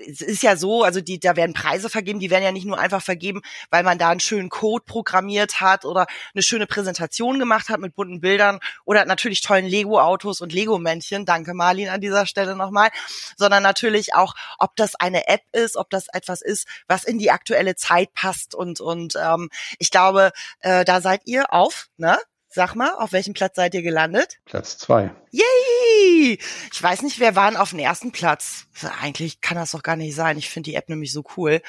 es 0.08 0.20
ist 0.20 0.42
ja 0.42 0.56
so, 0.56 0.82
also 0.82 1.00
die, 1.00 1.18
da 1.18 1.36
werden 1.36 1.54
Preise 1.54 1.88
vergeben, 1.90 2.20
die 2.20 2.30
werden 2.30 2.44
ja 2.44 2.52
nicht 2.52 2.66
nur 2.66 2.78
einfach 2.78 3.02
vergeben, 3.02 3.42
weil 3.70 3.82
man 3.82 3.98
da 3.98 4.10
einen 4.10 4.20
schönen 4.20 4.48
Code 4.48 4.84
programmiert 4.86 5.60
hat 5.60 5.84
oder 5.84 6.06
eine 6.34 6.42
schöne 6.42 6.66
Präsentation 6.66 7.38
gemacht 7.38 7.68
hat 7.68 7.80
mit 7.80 7.94
bunten 7.94 8.20
Bildern 8.20 8.60
oder 8.84 9.04
natürlich 9.04 9.40
tollen 9.40 9.66
Lego-Autos 9.66 10.40
und 10.40 10.52
Lego-Männchen, 10.52 11.24
danke 11.24 11.54
Marlin 11.54 11.88
an 11.88 12.00
dieser 12.00 12.26
Stelle 12.26 12.56
nochmal, 12.56 12.90
sondern 13.36 13.62
natürlich 13.62 14.14
auch, 14.14 14.34
ob 14.58 14.76
das 14.76 14.94
eine 14.96 15.28
App 15.28 15.42
ist, 15.52 15.76
ob 15.76 15.90
das 15.90 16.08
etwas 16.12 16.42
ist, 16.42 16.66
was 16.86 17.04
in 17.04 17.18
die 17.18 17.30
aktuelle 17.30 17.76
Zeit 17.76 18.12
passt 18.14 18.54
und, 18.54 18.80
und 18.80 19.14
ähm, 19.16 19.50
ich 19.78 19.90
glaube, 19.90 20.32
äh, 20.60 20.84
da 20.84 21.00
seid 21.00 21.22
ihr 21.24 21.52
auf, 21.52 21.88
ne? 21.96 22.18
Sag 22.56 22.74
mal, 22.74 22.94
auf 22.94 23.12
welchem 23.12 23.34
Platz 23.34 23.56
seid 23.56 23.74
ihr 23.74 23.82
gelandet? 23.82 24.38
Platz 24.46 24.78
zwei. 24.78 25.10
Yay! 25.30 26.38
Ich 26.72 26.82
weiß 26.82 27.02
nicht, 27.02 27.20
wer 27.20 27.36
waren 27.36 27.54
auf 27.54 27.68
dem 27.68 27.80
ersten 27.80 28.12
Platz. 28.12 28.64
Eigentlich 29.02 29.42
kann 29.42 29.58
das 29.58 29.72
doch 29.72 29.82
gar 29.82 29.96
nicht 29.96 30.14
sein. 30.14 30.38
Ich 30.38 30.48
finde 30.48 30.70
die 30.70 30.74
App 30.74 30.88
nämlich 30.88 31.12
so 31.12 31.22
cool. 31.36 31.60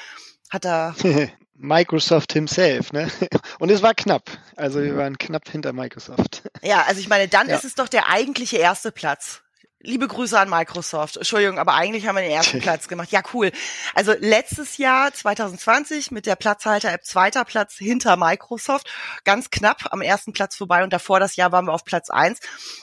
Hat 0.48 0.64
er. 0.64 0.94
Microsoft 1.54 2.32
himself, 2.32 2.90
ne? 2.94 3.10
Und 3.58 3.70
es 3.70 3.82
war 3.82 3.92
knapp. 3.92 4.30
Also 4.56 4.80
wir 4.82 4.96
waren 4.96 5.18
knapp 5.18 5.50
hinter 5.50 5.74
Microsoft. 5.74 6.48
Ja, 6.62 6.84
also 6.88 7.00
ich 7.00 7.10
meine, 7.10 7.28
dann 7.28 7.50
ja. 7.50 7.56
ist 7.56 7.66
es 7.66 7.74
doch 7.74 7.88
der 7.88 8.08
eigentliche 8.08 8.56
erste 8.56 8.90
Platz. 8.90 9.42
Liebe 9.80 10.08
Grüße 10.08 10.36
an 10.36 10.50
Microsoft. 10.50 11.18
Entschuldigung, 11.18 11.60
aber 11.60 11.74
eigentlich 11.74 12.06
haben 12.06 12.16
wir 12.16 12.22
den 12.22 12.32
ersten 12.32 12.58
Platz 12.60 12.88
gemacht. 12.88 13.12
Ja, 13.12 13.22
cool. 13.32 13.52
Also 13.94 14.12
letztes 14.18 14.76
Jahr 14.76 15.14
2020 15.14 16.10
mit 16.10 16.26
der 16.26 16.34
Platzhalter-App 16.34 17.04
zweiter 17.04 17.44
Platz 17.44 17.76
hinter 17.76 18.16
Microsoft. 18.16 18.90
Ganz 19.22 19.50
knapp 19.50 19.92
am 19.92 20.00
ersten 20.00 20.32
Platz 20.32 20.56
vorbei 20.56 20.82
und 20.82 20.92
davor 20.92 21.20
das 21.20 21.36
Jahr 21.36 21.52
waren 21.52 21.66
wir 21.66 21.72
auf 21.72 21.84
Platz 21.84 22.10
eins. 22.10 22.40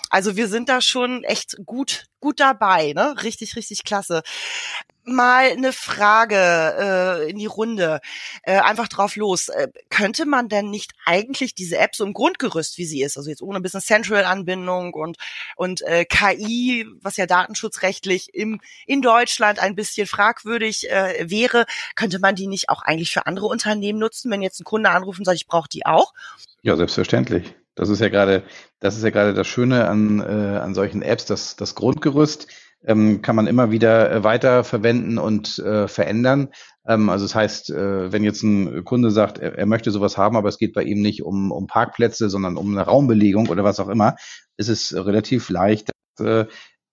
Also 0.10 0.38
wir 0.38 0.48
sind 0.48 0.70
da 0.70 0.80
schon 0.80 1.26
echt 1.26 1.58
gut, 1.66 2.06
gut 2.22 2.40
dabei, 2.40 2.94
ne? 2.94 3.16
Richtig, 3.24 3.58
richtig 3.58 3.84
klasse 3.84 4.24
mal 5.08 5.52
eine 5.52 5.74
Frage 5.74 6.36
äh, 6.36 7.30
in 7.30 7.38
die 7.38 7.46
Runde, 7.46 8.02
äh, 8.44 8.58
einfach 8.60 8.88
drauf 8.88 9.16
los. 9.16 9.50
Äh, 9.50 9.70
könnte 9.90 10.26
man 10.26 10.50
denn 10.50 10.70
nicht 10.70 10.94
eigentlich 11.06 11.56
diese 11.56 11.78
App 11.78 11.96
so 11.96 12.06
im 12.06 12.14
Grundgerüst, 12.14 12.78
wie 12.78 12.86
sie 12.86 13.02
ist, 13.02 13.18
also 13.18 13.30
jetzt 13.30 13.42
ohne 13.42 13.62
Business 13.62 13.86
Central 13.86 14.26
Anbindung 14.26 14.94
und 14.94 15.18
und 15.56 15.82
äh, 15.82 16.06
KI, 16.06 16.88
was 17.02 17.18
ja 17.18 17.26
datenschutzrechtlich 17.26 18.34
im 18.34 18.60
in 18.86 19.02
Deutschland 19.02 19.60
ein 19.60 19.76
bisschen 19.76 20.08
fragwürdig 20.08 20.90
äh, 20.90 21.30
wäre, 21.30 21.66
könnte 21.96 22.20
man 22.20 22.36
die 22.36 22.48
nicht 22.48 22.70
auch 22.70 22.82
eigentlich 22.82 23.12
für 23.12 23.26
andere 23.26 23.48
Unternehmen 23.48 24.00
nutzen, 24.00 24.32
wenn 24.32 24.42
jetzt 24.42 24.60
ein 24.60 24.66
Kunde 24.66 24.90
anruft 24.90 25.20
und 25.20 25.26
sagt, 25.26 25.38
ich 25.38 25.48
brauche 25.48 25.70
die 25.70 25.86
auch? 25.86 26.14
Ja, 26.62 26.76
selbstverständlich. 26.76 27.54
Das 27.76 27.90
ist 27.90 28.00
ja 28.00 28.08
gerade, 28.08 28.44
das 28.80 29.02
ja 29.02 29.34
das 29.34 29.48
Schöne 29.48 29.88
an, 29.88 30.20
äh, 30.22 30.24
an 30.24 30.74
solchen 30.74 31.02
Apps, 31.02 31.26
dass 31.26 31.58
das 31.58 31.76
Grundgerüst 31.76 32.48
ähm, 32.86 33.22
kann 33.22 33.36
man 33.36 33.48
immer 33.48 33.72
wieder 33.72 34.12
äh, 34.12 34.24
weiter 34.24 34.64
verwenden 34.64 35.18
und 35.18 35.60
äh, 35.60 35.88
verändern. 35.88 36.50
Ähm, 36.88 37.10
also 37.10 37.26
das 37.26 37.36
heißt, 37.36 37.72
äh, 37.72 38.12
wenn 38.12 38.24
jetzt 38.24 38.44
ein 38.44 38.84
Kunde 38.84 39.12
sagt, 39.12 39.40
er, 39.40 39.58
er, 39.58 39.66
möchte 39.66 39.92
sowas 39.92 40.18
haben, 40.18 40.38
aber 40.38 40.50
es 40.50 40.58
geht 40.58 40.74
bei 40.74 40.84
ihm 40.84 41.02
nicht 41.02 41.24
um, 41.24 41.52
um 41.52 41.68
Parkplätze, 41.68 42.30
sondern 42.30 42.58
um 42.58 42.72
eine 42.72 42.86
Raumbelegung 42.86 43.50
oder 43.50 43.64
was 43.64 43.80
auch 43.80 43.90
immer, 43.90 44.16
ist 44.58 44.70
es 44.70 44.94
relativ 44.96 45.50
leicht, 45.50 45.90
äh, 46.20 46.46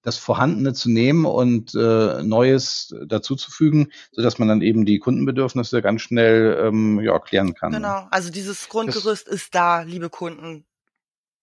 das 0.02 0.18
Vorhandene 0.18 0.72
zu 0.72 0.90
nehmen 0.90 1.24
und 1.24 1.74
äh, 1.74 2.22
Neues 2.22 2.92
dazuzufügen, 3.07 3.92
so 4.11 4.20
dass 4.20 4.38
man 4.38 4.48
dann 4.48 4.61
eben 4.61 4.85
die 4.85 4.98
Kundenbedürfnisse 4.98 5.81
ganz 5.81 6.02
schnell 6.02 6.59
ähm, 6.61 7.00
ja, 7.00 7.18
klären 7.20 7.55
kann. 7.55 7.72
Genau, 7.72 8.09
also 8.11 8.33
dieses 8.33 8.68
Grundgerüst 8.68 9.28
das, 9.28 9.35
ist 9.35 9.55
da, 9.55 9.83
liebe 9.83 10.11
Kunden. 10.11 10.64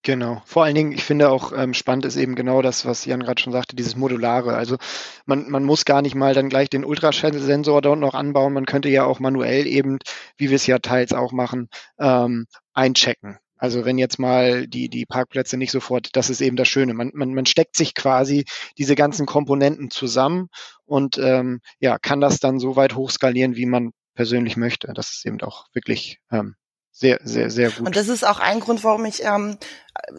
Genau. 0.03 0.41
Vor 0.45 0.63
allen 0.63 0.75
Dingen, 0.75 0.91
ich 0.93 1.03
finde 1.03 1.29
auch 1.29 1.51
ähm, 1.51 1.73
spannend 1.73 2.05
ist 2.05 2.15
eben 2.15 2.35
genau 2.35 2.61
das, 2.61 2.85
was 2.85 3.03
Jan 3.03 3.21
gerade 3.21 3.41
schon 3.41 3.51
sagte, 3.51 3.75
dieses 3.75 3.97
Modulare. 3.97 4.55
Also 4.55 4.77
man, 5.25 5.49
man 5.49 5.65
muss 5.65 5.83
gar 5.83 6.01
nicht 6.01 6.15
mal 6.15 6.33
dann 6.33 6.47
gleich 6.47 6.69
den 6.69 6.85
Ultraschallsensor 6.85 7.81
dort 7.81 7.99
noch 7.99 8.13
anbauen. 8.13 8.53
Man 8.53 8.65
könnte 8.65 8.87
ja 8.87 9.03
auch 9.03 9.19
manuell 9.19 9.67
eben, 9.67 9.99
wie 10.37 10.49
wir 10.49 10.55
es 10.55 10.67
ja 10.67 10.79
teils 10.79 11.11
auch 11.11 11.33
machen, 11.33 11.67
ähm, 11.99 12.45
einchecken. 12.73 13.39
Also 13.57 13.83
wenn 13.83 13.97
jetzt 13.97 14.19
mal 14.19 14.67
die, 14.67 14.87
die 14.87 15.05
Parkplätze 15.05 15.57
nicht 15.57 15.71
sofort, 15.71 16.15
das 16.15 16.29
ist 16.29 16.39
eben 16.39 16.55
das 16.55 16.69
Schöne. 16.69 16.93
Man, 16.93 17.11
man, 17.13 17.33
man 17.33 17.45
steckt 17.45 17.75
sich 17.75 17.93
quasi 17.93 18.45
diese 18.77 18.95
ganzen 18.95 19.25
Komponenten 19.25 19.91
zusammen 19.91 20.47
und 20.85 21.17
ähm, 21.17 21.59
ja, 21.81 21.99
kann 21.99 22.21
das 22.21 22.39
dann 22.39 22.59
so 22.59 22.77
weit 22.77 22.95
hochskalieren, 22.95 23.57
wie 23.57 23.65
man 23.65 23.91
persönlich 24.15 24.55
möchte. 24.55 24.93
Das 24.93 25.11
ist 25.11 25.25
eben 25.25 25.41
auch 25.41 25.65
wirklich 25.73 26.19
ähm, 26.31 26.55
sehr, 26.99 27.17
sehr, 27.23 27.49
sehr 27.49 27.71
gut. 27.71 27.87
Und 27.87 27.95
das 27.95 28.09
ist 28.09 28.27
auch 28.27 28.39
ein 28.39 28.59
Grund, 28.59 28.83
warum 28.83 29.05
ich, 29.05 29.23
ähm, 29.23 29.57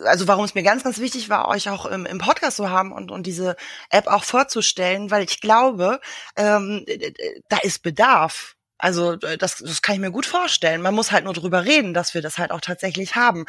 also 0.07 0.27
warum 0.29 0.47
es 0.47 0.55
mir 0.55 0.63
ganz, 0.63 0.83
ganz 0.83 0.99
wichtig 0.99 1.29
war, 1.29 1.47
euch 1.49 1.69
auch 1.69 1.85
im, 1.85 2.07
im 2.07 2.17
Podcast 2.17 2.57
zu 2.57 2.71
haben 2.71 2.91
und, 2.93 3.11
und 3.11 3.27
diese 3.27 3.55
App 3.91 4.07
auch 4.07 4.25
vorzustellen, 4.25 5.11
weil 5.11 5.23
ich 5.23 5.43
glaube, 5.43 6.01
ähm, 6.37 6.87
da 7.51 7.59
ist 7.59 7.83
Bedarf. 7.83 8.57
Also 8.81 9.13
äh, 9.13 9.39
das, 9.39 9.59
das 9.59 9.83
kann 9.83 9.95
ich 9.95 10.01
mir 10.01 10.11
gut 10.11 10.27
vorstellen. 10.27 10.83
Man 10.83 10.95
muss 10.95 11.13
halt 11.13 11.25
nur 11.25 11.35
drüber 11.35 11.65
reden, 11.65 11.95
dass 11.95 12.15
wir 12.15 12.23
das 12.23 12.39
halt 12.39 12.51
auch 12.51 12.61
tatsächlich 12.61 13.15
haben. 13.15 13.45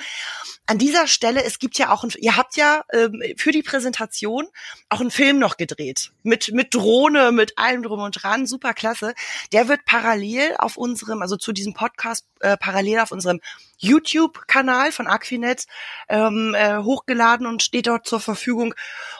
An 0.67 0.78
dieser 0.78 1.08
Stelle, 1.08 1.44
es 1.44 1.60
gibt 1.60 1.78
ja 1.78 1.91
auch, 1.91 2.04
ein, 2.04 2.12
ihr 2.17 2.38
habt 2.38 2.58
ja 2.58 2.84
ähm, 2.94 3.22
für 3.38 3.52
die 3.52 3.63
Präsentation 3.63 4.48
auch 4.89 5.00
einen 5.00 5.12
Film 5.12 5.39
noch 5.39 5.58
gedreht. 5.58 6.12
Mit, 6.24 6.52
mit 6.54 6.74
Drohne, 6.76 7.32
mit 7.32 7.58
allem 7.58 7.84
drum 7.84 8.02
und 8.02 8.24
dran, 8.24 8.46
super 8.46 8.74
klasse. 8.74 9.13
Der 9.52 9.67
wird 9.67 9.86
parallel 9.86 10.56
auf 10.58 10.78
unserem, 10.78 11.22
also 11.22 11.38
zu 11.38 11.52
diesem 11.54 11.74
Podcast, 11.74 12.26
äh, 12.41 12.58
parallel 12.58 13.00
auf 13.00 13.12
unserem 13.12 13.39
YouTube-Kanal 13.82 14.91
von 14.91 15.08
Aquinet 15.08 15.65
ähm, 16.08 16.56
äh, 16.56 16.78
hochgeladen 16.78 17.48
und 17.48 17.63
steht 17.63 17.88
dort 17.88 18.06
zur 18.06 18.20
Verfügung. 18.20 18.74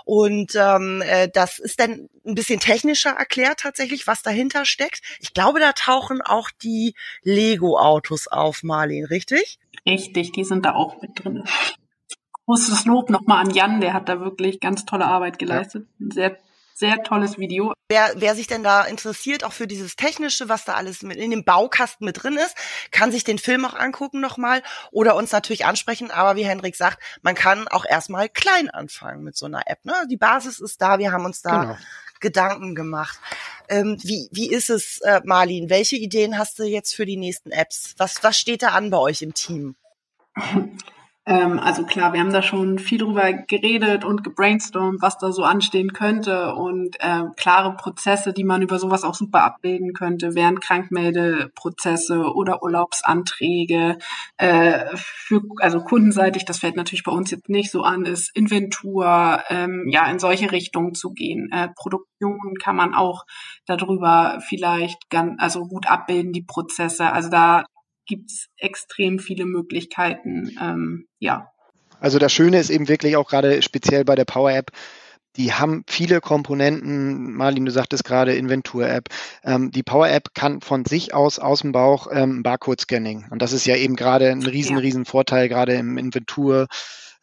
Und 0.06 0.56
ähm, 0.56 1.02
äh, 1.06 1.30
das 1.34 1.60
ist 1.60 1.80
dann 1.80 2.10
ein 2.26 2.36
bisschen 2.36 2.60
technischer 2.60 3.12
erklärt 3.12 3.60
tatsächlich, 3.62 4.08
was 4.08 4.22
dahinter 4.22 4.66
steckt. 4.66 5.02
Ich 5.20 5.34
glaube, 5.34 5.60
da 5.60 5.74
tauchen 5.74 6.22
auch 6.22 6.50
die 6.64 6.94
Lego-Autos 7.24 8.28
auf, 8.28 8.64
Marlin, 8.64 9.06
richtig? 9.06 9.60
Richtig, 9.86 10.32
die 10.32 10.44
sind 10.44 10.66
da 10.66 10.76
auch 10.76 11.02
mit 11.02 11.24
drin. 11.24 11.44
Großes 12.46 12.86
Lob 12.86 13.10
nochmal 13.10 13.46
an 13.46 13.52
Jan, 13.52 13.82
der 13.82 13.94
hat 13.94 14.10
da 14.10 14.20
wirklich 14.20 14.60
ganz 14.60 14.86
tolle 14.86 15.06
Arbeit 15.06 15.40
geleistet. 15.40 15.88
Ja. 16.00 16.08
Sehr 16.12 16.38
sehr 16.74 17.04
tolles 17.04 17.38
Video. 17.38 17.74
Wer, 17.90 18.14
wer 18.16 18.36
sich 18.36 18.48
denn 18.48 18.64
da 18.64 18.84
interessiert, 18.84 19.44
auch 19.44 19.54
für 19.54 19.68
dieses 19.68 19.96
Technische, 19.96 20.50
was 20.50 20.66
da 20.66 20.74
alles 20.74 21.04
mit 21.04 21.18
in 21.18 21.32
dem 21.32 21.44
Baukasten 21.44 22.06
mit 22.06 22.24
drin 22.24 22.38
ist, 22.38 22.56
kann 22.92 23.12
sich 23.12 23.24
den 23.24 23.38
Film 23.38 23.66
auch 23.66 23.74
angucken 23.74 24.20
nochmal 24.20 24.64
oder 24.92 25.16
uns 25.16 25.32
natürlich 25.32 25.66
ansprechen. 25.66 26.12
Aber 26.12 26.36
wie 26.36 26.46
Henrik 26.46 26.76
sagt, 26.76 27.00
man 27.22 27.36
kann 27.36 27.68
auch 27.68 27.86
erstmal 27.86 28.30
klein 28.30 28.70
anfangen 28.70 29.24
mit 29.24 29.36
so 29.36 29.46
einer 29.46 29.64
App. 29.68 29.84
Ne? 29.86 29.94
Die 30.10 30.18
Basis 30.18 30.60
ist 30.60 30.82
da, 30.82 31.00
wir 31.00 31.12
haben 31.12 31.26
uns 31.26 31.42
da 31.42 31.62
genau. 31.62 31.78
Gedanken 32.20 32.76
gemacht. 32.76 33.20
Ähm, 33.68 33.98
wie, 34.04 34.30
wie 34.32 34.50
ist 34.50 34.70
es, 34.70 35.00
äh, 35.02 35.22
Marlin? 35.24 35.70
Welche 35.70 35.98
Ideen 35.98 36.38
hast 36.38 36.60
du 36.60 36.64
jetzt 36.64 36.96
für 36.96 37.06
die 37.06 37.18
nächsten 37.18 37.52
Apps? 37.52 37.96
Was, 37.98 38.24
was 38.24 38.38
steht 38.38 38.64
da 38.64 38.70
an 38.70 38.90
bei 38.90 38.98
euch 38.98 39.22
im 39.22 39.34
Team? 39.34 39.76
Ähm, 41.32 41.60
also 41.60 41.86
klar, 41.86 42.12
wir 42.12 42.20
haben 42.20 42.34
da 42.34 42.42
schon 42.42 42.78
viel 42.78 42.98
drüber 42.98 43.32
geredet 43.32 44.04
und 44.04 44.22
gebrainstormt, 44.22 45.02
was 45.02 45.18
da 45.18 45.32
so 45.32 45.44
anstehen 45.44 45.94
könnte 45.94 46.56
und 46.56 46.98
äh, 47.00 47.24
klare 47.38 47.78
Prozesse, 47.78 48.34
die 48.34 48.44
man 48.44 48.62
über 48.62 48.80
sowas 48.80 49.06
auch 49.06 49.16
super 49.16 49.44
abbilden 49.44 49.94
könnte, 49.94 50.36
wären 50.36 50.60
Krankmeldeprozesse 50.60 52.34
oder 52.34 52.62
Urlaubsanträge. 52.62 53.98
Äh, 54.36 54.98
für, 54.98 55.42
also 55.60 55.80
kundenseitig, 55.80 56.44
das 56.44 56.60
fällt 56.60 56.76
natürlich 56.76 57.06
bei 57.06 57.14
uns 57.14 57.32
jetzt 57.32 57.48
nicht 57.48 57.72
so 57.72 57.84
an, 57.84 58.04
ist 58.04 58.36
Inventur, 58.36 59.40
ähm, 59.48 59.88
ja, 59.90 60.12
in 60.12 60.20
solche 60.20 60.52
Richtungen 60.52 60.96
zu 60.96 61.12
gehen. 61.14 61.50
Äh, 61.54 61.70
Produktion 61.78 62.56
kann 62.62 62.76
man 62.76 62.94
auch 62.94 63.24
darüber 63.66 64.40
vielleicht 64.46 65.10
ganz, 65.10 65.42
also 65.42 65.66
gut 65.66 65.90
abbilden, 65.90 66.34
die 66.34 66.44
Prozesse. 66.44 67.14
Also 67.14 67.30
da 67.30 67.64
gibt's 68.06 68.48
extrem 68.58 69.20
viele 69.20 69.46
Möglichkeiten. 69.46 70.56
Ähm, 70.62 71.08
ja. 71.20 71.52
Also 72.00 72.20
das 72.20 72.34
Schöne 72.34 72.60
ist 72.60 72.70
eben 72.70 72.88
wirklich 72.88 73.16
auch 73.16 73.30
gerade 73.30 73.62
speziell 73.62 74.04
bei 74.06 74.16
der 74.16 74.26
Power 74.26 74.52
App, 74.52 74.72
die 75.38 75.54
haben 75.54 75.84
viele 75.88 76.20
Komponenten. 76.20 77.34
Marlin, 77.34 77.66
du 77.66 77.72
sagtest 77.72 78.04
gerade 78.04 78.36
Inventur-App. 78.36 79.08
Ähm, 79.44 79.72
die 79.72 79.84
Power-App 79.84 80.34
kann 80.34 80.62
von 80.62 80.86
sich 80.86 81.14
aus 81.14 81.40
aus 81.40 81.62
dem 81.62 81.72
Bauch 81.72 82.08
ähm, 82.12 82.44
Barcode-Scanning. 82.44 83.28
Und 83.30 83.42
das 83.42 83.54
ist 83.54 83.66
ja 83.66 83.76
eben 83.76 83.96
gerade 83.96 84.30
ein 84.30 84.46
riesen, 84.46 84.76
ja. 84.76 84.82
riesen 84.82 85.06
Vorteil, 85.06 85.48
gerade 85.48 85.76
im 85.76 85.98
Inventur. 85.98 86.68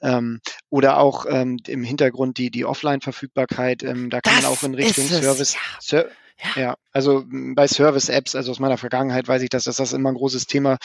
Ähm, 0.01 0.41
oder 0.71 0.99
auch 0.99 1.27
ähm, 1.29 1.59
im 1.67 1.83
Hintergrund 1.83 2.38
die, 2.38 2.51
die 2.51 2.64
Offline-Verfügbarkeit. 2.64 3.83
Ähm, 3.83 4.11
da 4.11 4.21
kann 4.21 4.37
das 4.37 4.45
man 4.45 4.53
auch 4.53 4.62
in 4.62 4.75
Richtung 4.75 5.07
Service, 5.07 5.55
ja. 5.55 5.61
Ser 5.81 6.11
ja. 6.40 6.62
ja, 6.62 6.77
also 6.92 7.24
bei 7.29 7.66
Service-Apps, 7.66 8.35
also 8.35 8.51
aus 8.53 8.61
meiner 8.61 8.79
Vergangenheit 8.79 9.27
weiß 9.27 9.42
ich, 9.42 9.51
dass, 9.51 9.64
dass 9.64 9.77
das 9.77 9.92
immer 9.92 10.11
ein 10.11 10.14
großes 10.14 10.46
Thema 10.46 10.79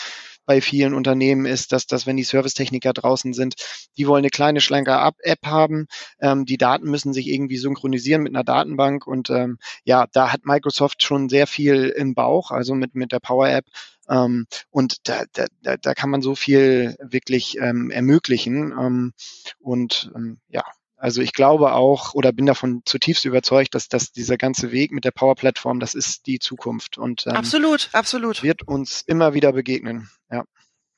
bei 0.45 0.61
vielen 0.61 0.93
Unternehmen 0.93 1.45
ist, 1.45 1.71
dass, 1.71 1.85
dass 1.85 2.07
wenn 2.07 2.17
die 2.17 2.23
Servicetechniker 2.23 2.93
draußen 2.93 3.33
sind, 3.33 3.55
die 3.97 4.07
wollen 4.07 4.21
eine 4.23 4.29
kleine, 4.29 4.61
schlanke 4.61 4.91
App 5.19 5.45
haben. 5.45 5.87
Ähm, 6.19 6.45
die 6.45 6.57
Daten 6.57 6.89
müssen 6.89 7.13
sich 7.13 7.27
irgendwie 7.27 7.57
synchronisieren 7.57 8.23
mit 8.23 8.33
einer 8.33 8.43
Datenbank 8.43 9.05
und 9.07 9.29
ähm, 9.29 9.57
ja, 9.83 10.07
da 10.11 10.33
hat 10.33 10.45
Microsoft 10.45 11.03
schon 11.03 11.29
sehr 11.29 11.47
viel 11.47 11.85
im 11.89 12.15
Bauch, 12.15 12.51
also 12.51 12.73
mit, 12.75 12.95
mit 12.95 13.11
der 13.11 13.19
Power 13.19 13.49
App. 13.49 13.65
Ähm, 14.09 14.47
und 14.69 15.07
da, 15.07 15.23
da, 15.33 15.77
da 15.77 15.93
kann 15.93 16.09
man 16.09 16.21
so 16.21 16.35
viel 16.35 16.95
wirklich 16.99 17.57
ähm, 17.59 17.89
ermöglichen. 17.89 18.71
Ähm, 18.71 19.13
und 19.59 20.11
ähm, 20.15 20.39
ja, 20.49 20.63
also 21.03 21.21
ich 21.21 21.33
glaube 21.33 21.73
auch 21.73 22.13
oder 22.13 22.31
bin 22.31 22.45
davon 22.45 22.81
zutiefst 22.85 23.25
überzeugt, 23.25 23.75
dass, 23.75 23.89
dass 23.89 24.13
dieser 24.13 24.37
ganze 24.37 24.71
Weg 24.71 24.93
mit 24.93 25.03
der 25.03 25.11
Power 25.11 25.35
Plattform, 25.35 25.81
das 25.81 25.95
ist 25.95 26.27
die 26.27 26.39
Zukunft. 26.39 26.97
Und 26.97 27.27
ähm, 27.27 27.33
absolut, 27.33 27.89
absolut. 27.91 28.41
wird 28.41 28.65
uns 28.65 29.01
immer 29.05 29.33
wieder 29.33 29.51
begegnen. 29.51 30.09
Ja 30.31 30.45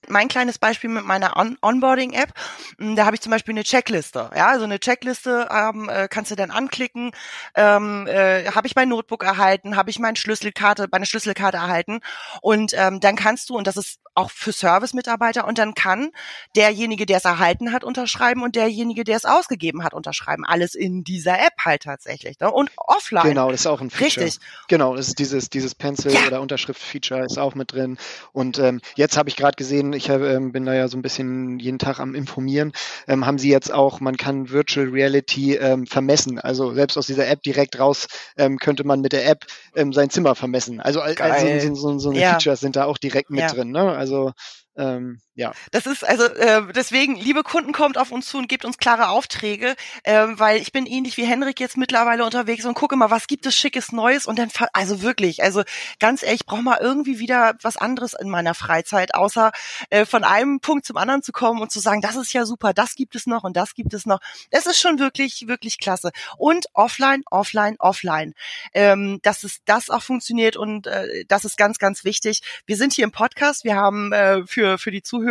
mein 0.10 0.28
kleines 0.28 0.58
Beispiel 0.58 0.89
mit 0.89 1.06
meiner 1.06 1.38
On 1.38 1.58
Onboarding-App, 1.62 2.34
hm, 2.78 2.96
da 2.96 3.06
habe 3.06 3.15
ich 3.15 3.22
zum 3.22 3.32
Beispiel 3.32 3.54
eine 3.54 3.63
Checkliste. 3.63 4.30
Ja, 4.36 4.48
also 4.48 4.65
eine 4.65 4.80
Checkliste 4.80 5.48
ähm, 5.52 5.89
äh, 5.89 6.08
kannst 6.08 6.32
du 6.32 6.36
dann 6.36 6.52
anklicken. 6.52 7.12
Ähm, 7.56 8.08
äh, 8.08 8.52
habe 8.52 8.68
ich 8.68 8.76
mein 8.76 8.89
Notebook 8.89 9.24
erhalten? 9.24 9.76
Habe 9.76 9.89
ich 9.89 10.00
meine 10.00 10.18
Schlüsselkarte, 10.18 10.88
meine 10.91 11.06
Schlüsselkarte 11.06 11.58
erhalten? 11.58 12.00
Und 12.41 12.74
ähm, 12.76 13.00
dann 13.00 13.15
kannst 13.15 13.50
du, 13.50 13.58
und 13.58 13.68
das 13.68 13.78
ist 13.78 14.00
auch 14.13 14.32
für 14.32 14.54
Service-Mitarbeiter, 14.54 15.46
und 15.46 15.58
dann 15.58 15.74
kann 15.74 16.12
derjenige, 16.56 17.06
der 17.06 17.18
es 17.18 17.26
erhalten 17.26 17.74
hat, 17.74 17.84
unterschreiben 17.84 18.44
und 18.44 18.56
derjenige, 18.56 19.04
der 19.04 19.18
es 19.18 19.26
ausgegeben 19.26 19.84
hat, 19.84 19.94
unterschreiben. 19.94 20.46
Alles 20.46 20.76
in 20.76 21.04
dieser 21.04 21.39
App 21.39 21.54
halt 21.63 21.84
tatsächlich. 21.84 22.39
Ne? 22.39 22.52
Und 22.52 22.72
offline. 22.78 23.24
Genau, 23.24 23.52
das 23.52 23.62
ist 23.62 23.68
auch 23.68 23.82
ein 23.82 23.89
Feature. 23.89 24.26
Richtig. 24.26 24.46
Genau, 24.68 24.96
das 24.96 25.08
ist 25.08 25.20
dieses, 25.20 25.50
dieses 25.50 25.76
Pencil- 25.76 26.13
ja. 26.13 26.28
oder 26.28 26.41
Unterschrift-Feature 26.41 27.26
ist 27.26 27.38
auch 27.38 27.56
mit 27.56 27.74
drin. 27.74 27.98
Und 28.32 28.60
ähm, 28.60 28.82
jetzt 28.96 29.18
habe 29.18 29.30
ich 29.30 29.36
gerade 29.36 29.56
gesehen, 29.56 29.94
ich 29.96 30.10
hab, 30.10 30.22
ähm, 30.22 30.52
bin 30.52 30.66
da 30.66 30.74
ja 30.74 30.88
so 30.88 30.98
ein 30.98 31.02
bisschen 31.02 31.60
jeden 31.60 31.80
Tag 31.80 32.00
am 32.00 32.16
Informieren, 32.16 32.72
ähm, 33.08 33.26
haben 33.26 33.38
sie 33.38 33.50
jetzt 33.50 33.74
auch, 33.74 34.00
man 34.00 34.18
kann 34.18 34.50
Virtual 34.50 34.88
Reality 34.88 35.56
ähm, 35.56 35.88
vermessen. 35.88 36.40
Also 36.40 36.74
selbst 36.74 36.98
aus 36.98 37.08
dieser 37.08 37.28
App 37.28 37.42
direkt 37.44 37.80
raus 37.80 38.08
ähm, 38.38 38.58
könnte 38.58 38.84
man 38.84 39.02
mit 39.02 39.14
der 39.14 39.28
App 39.28 39.46
ähm, 39.76 39.94
sein 39.94 40.10
Zimmer 40.10 40.36
vermessen. 40.36 40.80
Also, 40.80 41.02
also 41.02 41.60
so, 41.60 41.76
so, 41.76 42.00
so 42.00 42.10
eine 42.10 42.20
ja. 42.20 42.32
Features 42.32 42.60
sind 42.60 42.76
da 42.76 42.86
auch 42.86 42.98
direkt 42.98 43.30
mit 43.30 43.42
ja. 43.42 43.48
drin. 43.48 43.72
Ne? 43.72 43.92
Also 43.92 44.32
ähm, 44.78 45.20
ja. 45.36 45.54
Das 45.71 45.86
ist 45.86 46.04
also 46.04 46.26
äh, 46.26 46.74
deswegen, 46.74 47.15
liebe 47.15 47.43
Kunden, 47.43 47.71
kommt 47.71 47.98
auf 47.98 48.12
uns 48.12 48.28
zu 48.28 48.38
und 48.38 48.50
gebt 48.50 48.65
uns 48.65 48.78
klare 48.78 49.10
Aufträge, 49.10 49.76
äh, 50.04 50.28
weil 50.32 50.62
ich 50.62 50.71
bin 50.71 50.86
ähnlich 50.86 51.17
wie 51.17 51.26
Henrik 51.26 51.60
jetzt 51.60 51.78
mittlerweile 51.78 52.26
unterwegs 52.26 52.65
und 52.65 52.74
gucke 52.74 52.95
mal, 52.95 53.12
was 53.12 53.28
gibt 53.28 53.45
es 53.45 53.56
schickes 53.56 53.91
Neues 53.91 54.26
und 54.26 54.38
dann 54.38 54.50
also 54.74 55.02
wirklich, 55.02 55.43
also 55.43 55.63
ganz 56.00 56.21
ehrlich, 56.21 56.41
ich 56.41 56.45
brauche 56.45 56.62
mal 56.62 56.80
irgendwie 56.82 57.19
wieder 57.19 57.56
was 57.62 57.78
anderes 57.78 58.13
in 58.13 58.30
meiner 58.30 58.54
Freizeit, 58.54 59.15
außer 59.15 59.52
äh, 59.89 60.06
von 60.06 60.24
einem 60.24 60.60
Punkt 60.60 60.86
zum 60.86 60.98
anderen 60.98 61.24
zu 61.24 61.32
kommen 61.32 61.62
und 61.62 61.71
zu 61.71 61.80
sagen, 61.80 62.02
das 62.02 62.15
ist 62.15 62.34
ja 62.34 62.45
super, 62.45 62.74
das 62.74 62.95
gibt 62.95 63.15
es 63.15 63.26
noch 63.26 63.43
und 63.43 63.56
das 63.56 63.74
gibt 63.74 63.93
es 63.93 64.06
noch. 64.06 64.19
Es 64.52 64.65
ist 64.65 64.80
schon 64.80 65.00
wirklich, 65.00 65.48
wirklich 65.48 65.80
klasse. 65.80 66.12
Und 66.38 66.65
offline, 66.74 67.24
offline, 67.30 67.76
offline. 67.80 68.34
Ähm, 68.74 69.19
dass 69.24 69.43
es 69.43 69.62
das 69.65 69.89
auch 69.89 70.02
funktioniert 70.02 70.58
und 70.58 70.88
äh, 70.88 71.26
das 71.28 71.45
ist 71.45 71.58
ganz, 71.58 71.78
ganz 71.78 72.04
wichtig. 72.04 72.41
Wir 72.65 72.78
sind 72.78 72.93
hier 72.93 73.06
im 73.06 73.12
Podcast, 73.12 73.63
wir 73.63 73.76
haben 73.76 74.12
äh, 74.12 74.45
für 74.45 74.65
für, 74.65 74.78
für 74.78 74.91
die 74.91 75.04
Zuhörer. 75.04 75.25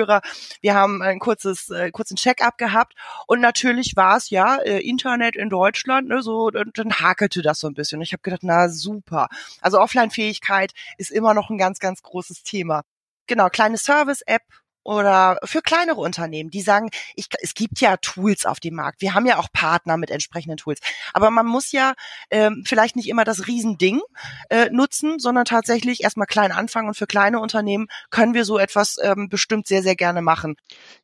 Wir 0.61 0.75
haben 0.75 1.03
ein 1.03 1.19
kurzes, 1.19 1.71
äh, 1.71 1.91
kurzen 1.91 2.17
Check-up 2.17 2.59
gehabt 2.59 2.95
und 3.27 3.41
natürlich 3.41 3.97
war 3.97 4.17
es 4.17 4.31
ja 4.31 4.57
äh, 4.57 4.81
Internet 4.81 5.37
in 5.37 5.49
Deutschland, 5.49 6.09
ne, 6.09 6.23
so 6.23 6.51
dann, 6.51 6.71
dann 6.75 6.93
hakelte 7.01 7.43
das 7.43 7.61
so 7.61 7.67
ein 7.69 7.75
bisschen. 7.75 8.01
Ich 8.01 8.13
habe 8.13 8.23
gedacht, 8.23 8.43
na 8.43 8.69
super. 8.69 9.29
Also 9.61 9.81
Offline-Fähigkeit 9.81 10.73
ist 10.99 11.11
immer 11.11 11.35
noch 11.35 11.51
ein 11.51 11.59
ganz, 11.59 11.79
ganz 11.79 12.03
großes 12.03 12.43
Thema. 12.43 12.83
Genau, 13.27 13.49
kleine 13.49 13.79
Service-App, 13.79 14.43
oder 14.85 15.39
für 15.45 15.63
kleinere 15.63 16.01
Unternehmen, 16.01 16.51
die 16.51 16.61
sagen, 16.61 16.91
ich, 17.17 17.29
es 17.41 17.55
gibt 17.55 17.81
ja 17.81 17.97
Tools 17.97 18.47
auf 18.47 18.61
dem 18.61 18.75
Markt. 18.75 19.01
Wir 19.01 19.15
haben 19.15 19.27
ja 19.27 19.39
auch 19.39 19.49
Partner 19.53 19.97
mit 19.97 20.11
entsprechenden 20.11 20.59
Tools. 20.59 20.81
Aber 21.13 21.31
man 21.31 21.47
muss 21.47 21.73
ja 21.73 21.95
ähm, 22.31 22.65
vielleicht 22.67 22.97
nicht 22.97 23.09
immer 23.09 23.25
das 23.25 23.47
Riesending 23.47 24.01
äh, 24.51 24.69
nutzen, 24.71 25.19
sondern 25.19 25.47
tatsächlich 25.47 26.03
erstmal 26.03 26.27
klein 26.27 26.53
anfangen. 26.53 26.89
Und 26.89 26.95
für 26.97 27.07
kleine 27.07 27.41
Unternehmen 27.41 27.89
können 28.11 28.35
wir 28.35 28.45
so 28.45 28.59
etwas 28.59 28.99
ähm, 29.03 29.29
bestimmt 29.29 29.67
sehr, 29.67 29.83
sehr 29.83 29.97
gerne 29.97 30.23
machen. 30.23 30.57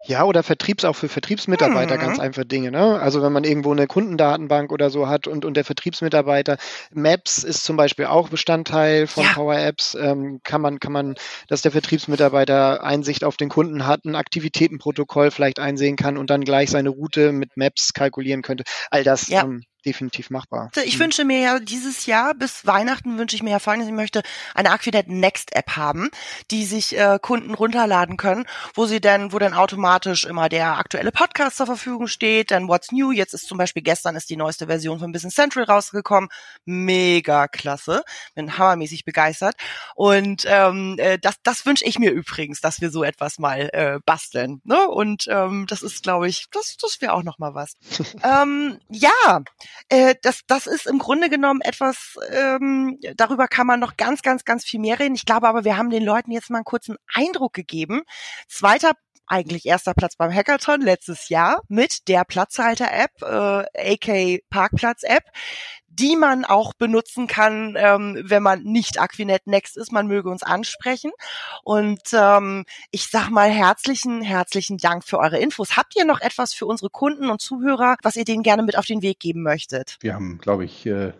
Ja, 0.04 0.24
oder 0.24 0.42
Vertriebs 0.42 0.84
auch 0.84 0.96
für 0.96 1.08
Vertriebsmitarbeiter 1.08 1.96
mhm. 1.96 2.00
ganz 2.00 2.18
einfach 2.18 2.44
Dinge. 2.44 2.70
Ne? 2.70 3.00
Also 3.00 3.22
wenn 3.22 3.32
man 3.32 3.44
irgendwo 3.44 3.72
eine 3.72 3.86
Kundendatenbank 3.86 4.72
oder 4.72 4.90
so 4.90 5.08
hat 5.08 5.26
und, 5.26 5.44
und 5.44 5.54
der 5.54 5.64
Vertriebsmitarbeiter, 5.64 6.58
Maps 6.92 7.42
ist 7.42 7.64
zum 7.64 7.76
Beispiel 7.76 8.06
auch 8.06 8.28
Bestandteil 8.28 9.06
von 9.06 9.24
ja. 9.24 9.32
Power 9.32 9.56
Apps, 9.56 9.94
ähm, 9.94 10.40
kann 10.44 10.60
man, 10.60 10.80
kann 10.80 10.92
man, 10.92 11.14
dass 11.48 11.62
der 11.62 11.72
Vertriebsmitarbeiter 11.72 12.84
Einsicht 12.84 13.24
auf 13.24 13.36
den 13.36 13.48
Kunden 13.48 13.69
gefunden 13.70 13.86
hat, 13.86 14.04
ein 14.04 14.16
Aktivitätenprotokoll 14.16 15.30
vielleicht 15.30 15.58
einsehen 15.58 15.96
kann 15.96 16.16
und 16.16 16.30
dann 16.30 16.42
gleich 16.42 16.70
seine 16.70 16.90
Route 16.90 17.32
mit 17.32 17.56
Maps 17.56 17.92
kalkulieren 17.92 18.42
könnte. 18.42 18.64
All 18.90 19.04
das 19.04 19.28
ja. 19.28 19.44
ähm, 19.44 19.62
definitiv 19.84 20.30
machbar. 20.30 20.70
Ich 20.84 20.96
mhm. 20.96 21.04
wünsche 21.04 21.24
mir 21.24 21.40
ja 21.40 21.58
dieses 21.58 22.06
Jahr 22.06 22.34
bis 22.34 22.66
Weihnachten 22.66 23.18
wünsche 23.18 23.36
ich 23.36 23.42
mir 23.42 23.50
ja 23.50 23.58
folgendes, 23.58 23.88
ich 23.88 23.94
möchte 23.94 24.22
eine 24.54 24.70
Aquinet 24.70 25.08
Next 25.08 25.54
App 25.54 25.76
haben, 25.76 26.10
die 26.50 26.64
sich 26.64 26.96
äh, 26.96 27.18
Kunden 27.20 27.54
runterladen 27.54 28.16
können, 28.16 28.46
wo 28.74 28.86
sie 28.86 29.00
dann, 29.00 29.32
wo 29.32 29.38
dann 29.38 29.54
automatisch 29.54 30.24
immer 30.24 30.48
der 30.48 30.78
aktuelle 30.78 31.12
Podcast 31.12 31.56
zur 31.56 31.66
Verfügung 31.66 32.06
steht, 32.06 32.50
dann 32.50 32.68
What's 32.68 32.92
New, 32.92 33.10
jetzt 33.10 33.34
ist 33.34 33.46
zum 33.46 33.58
Beispiel 33.58 33.82
gestern 33.82 34.16
ist 34.16 34.30
die 34.30 34.36
neueste 34.36 34.66
Version 34.66 34.98
von 34.98 35.12
Business 35.12 35.34
Central 35.34 35.64
rausgekommen, 35.64 36.30
mega 36.64 37.48
klasse, 37.48 38.02
bin 38.34 38.58
hammermäßig 38.58 39.04
begeistert 39.04 39.54
und 39.94 40.44
ähm, 40.46 40.96
äh, 40.98 41.18
das, 41.18 41.36
das 41.42 41.66
wünsche 41.66 41.84
ich 41.84 41.98
mir 41.98 42.10
übrigens, 42.10 42.60
dass 42.60 42.80
wir 42.80 42.90
so 42.90 43.04
etwas 43.04 43.38
mal 43.38 43.70
äh, 43.72 43.98
basteln, 44.04 44.60
ne? 44.64 44.88
Und 44.88 45.26
ähm, 45.28 45.66
das 45.68 45.82
ist, 45.82 46.02
glaube 46.02 46.28
ich, 46.28 46.46
das, 46.50 46.76
das 46.80 47.00
wäre 47.00 47.12
auch 47.12 47.22
noch 47.22 47.38
mal 47.38 47.54
was. 47.54 47.74
ähm, 48.22 48.78
ja, 48.88 49.42
äh, 49.88 50.14
das, 50.22 50.40
das 50.46 50.66
ist 50.66 50.86
im 50.86 50.98
Grunde 50.98 51.28
genommen 51.28 51.60
etwas, 51.62 52.16
ähm, 52.32 52.98
darüber 53.16 53.48
kann 53.48 53.66
man 53.66 53.80
noch 53.80 53.96
ganz, 53.96 54.22
ganz, 54.22 54.44
ganz 54.44 54.64
viel 54.64 54.80
mehr 54.80 54.98
reden. 54.98 55.14
Ich 55.14 55.26
glaube 55.26 55.48
aber, 55.48 55.64
wir 55.64 55.76
haben 55.76 55.90
den 55.90 56.04
Leuten 56.04 56.30
jetzt 56.32 56.50
mal 56.50 56.58
einen 56.58 56.64
kurzen 56.64 56.96
Eindruck 57.12 57.52
gegeben. 57.52 58.02
Zweiter 58.48 58.92
eigentlich 59.30 59.64
erster 59.64 59.94
Platz 59.94 60.16
beim 60.16 60.34
Hackathon 60.34 60.80
letztes 60.80 61.28
Jahr 61.28 61.62
mit 61.68 62.08
der 62.08 62.24
Platzhalter-App, 62.24 63.22
äh, 63.22 63.94
AK 63.94 64.40
Parkplatz-App, 64.50 65.24
die 65.90 66.16
man 66.16 66.44
auch 66.44 66.72
benutzen 66.72 67.26
kann, 67.26 67.74
ähm, 67.76 68.22
wenn 68.24 68.42
man 68.42 68.62
nicht 68.62 69.00
Aquinet 69.00 69.46
Next 69.46 69.76
ist. 69.76 69.92
Man 69.92 70.06
möge 70.06 70.30
uns 70.30 70.42
ansprechen. 70.42 71.10
Und 71.62 72.00
ähm, 72.12 72.64
ich 72.90 73.08
sag 73.08 73.28
mal 73.30 73.50
herzlichen, 73.50 74.22
herzlichen 74.22 74.78
Dank 74.78 75.04
für 75.04 75.18
eure 75.18 75.38
Infos. 75.38 75.76
Habt 75.76 75.96
ihr 75.96 76.04
noch 76.04 76.20
etwas 76.20 76.54
für 76.54 76.66
unsere 76.66 76.90
Kunden 76.90 77.28
und 77.28 77.40
Zuhörer, 77.40 77.96
was 78.02 78.16
ihr 78.16 78.24
denen 78.24 78.42
gerne 78.42 78.62
mit 78.62 78.78
auf 78.78 78.86
den 78.86 79.02
Weg 79.02 79.18
geben 79.18 79.42
möchtet? 79.42 79.96
Wir 80.00 80.14
haben, 80.14 80.38
glaube 80.38 80.64
ich, 80.64 80.86
äh 80.86 81.12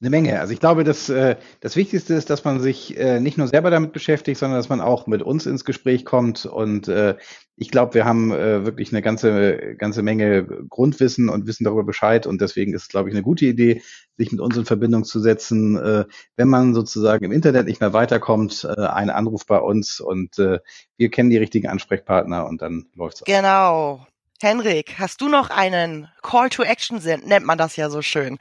eine 0.00 0.10
Menge. 0.10 0.38
Also 0.38 0.52
ich 0.52 0.60
glaube, 0.60 0.84
dass 0.84 1.08
äh, 1.08 1.36
das 1.60 1.74
Wichtigste 1.74 2.14
ist, 2.14 2.30
dass 2.30 2.44
man 2.44 2.60
sich 2.60 2.96
äh, 2.96 3.18
nicht 3.18 3.36
nur 3.36 3.48
selber 3.48 3.70
damit 3.70 3.92
beschäftigt, 3.92 4.38
sondern 4.38 4.58
dass 4.58 4.68
man 4.68 4.80
auch 4.80 5.08
mit 5.08 5.22
uns 5.22 5.44
ins 5.44 5.64
Gespräch 5.64 6.04
kommt. 6.04 6.46
Und 6.46 6.86
äh, 6.86 7.16
ich 7.56 7.70
glaube, 7.70 7.94
wir 7.94 8.04
haben 8.04 8.30
äh, 8.30 8.64
wirklich 8.64 8.92
eine 8.92 9.02
ganze, 9.02 9.74
ganze 9.76 10.02
Menge 10.02 10.44
Grundwissen 10.68 11.28
und 11.28 11.48
wissen 11.48 11.64
darüber 11.64 11.82
Bescheid. 11.82 12.28
Und 12.28 12.40
deswegen 12.40 12.74
ist 12.74 12.82
es, 12.82 12.88
glaube 12.88 13.08
ich, 13.08 13.14
eine 13.14 13.24
gute 13.24 13.46
Idee, 13.46 13.82
sich 14.16 14.30
mit 14.30 14.40
uns 14.40 14.56
in 14.56 14.66
Verbindung 14.66 15.02
zu 15.02 15.18
setzen. 15.18 15.76
Äh, 15.76 16.04
wenn 16.36 16.48
man 16.48 16.74
sozusagen 16.74 17.24
im 17.24 17.32
Internet 17.32 17.66
nicht 17.66 17.80
mehr 17.80 17.92
weiterkommt, 17.92 18.64
äh, 18.64 18.80
einen 18.80 19.10
Anruf 19.10 19.46
bei 19.46 19.58
uns 19.58 19.98
und 19.98 20.38
äh, 20.38 20.60
wir 20.96 21.10
kennen 21.10 21.30
die 21.30 21.38
richtigen 21.38 21.66
Ansprechpartner 21.66 22.46
und 22.46 22.62
dann 22.62 22.86
läuft's. 22.94 23.24
Genau. 23.24 24.06
Henrik, 24.40 25.00
hast 25.00 25.20
du 25.20 25.28
noch 25.28 25.50
einen 25.50 26.06
Call 26.22 26.50
to 26.50 26.62
Action, 26.62 27.00
nennt 27.24 27.44
man 27.44 27.58
das 27.58 27.74
ja 27.74 27.90
so 27.90 28.02
schön? 28.02 28.38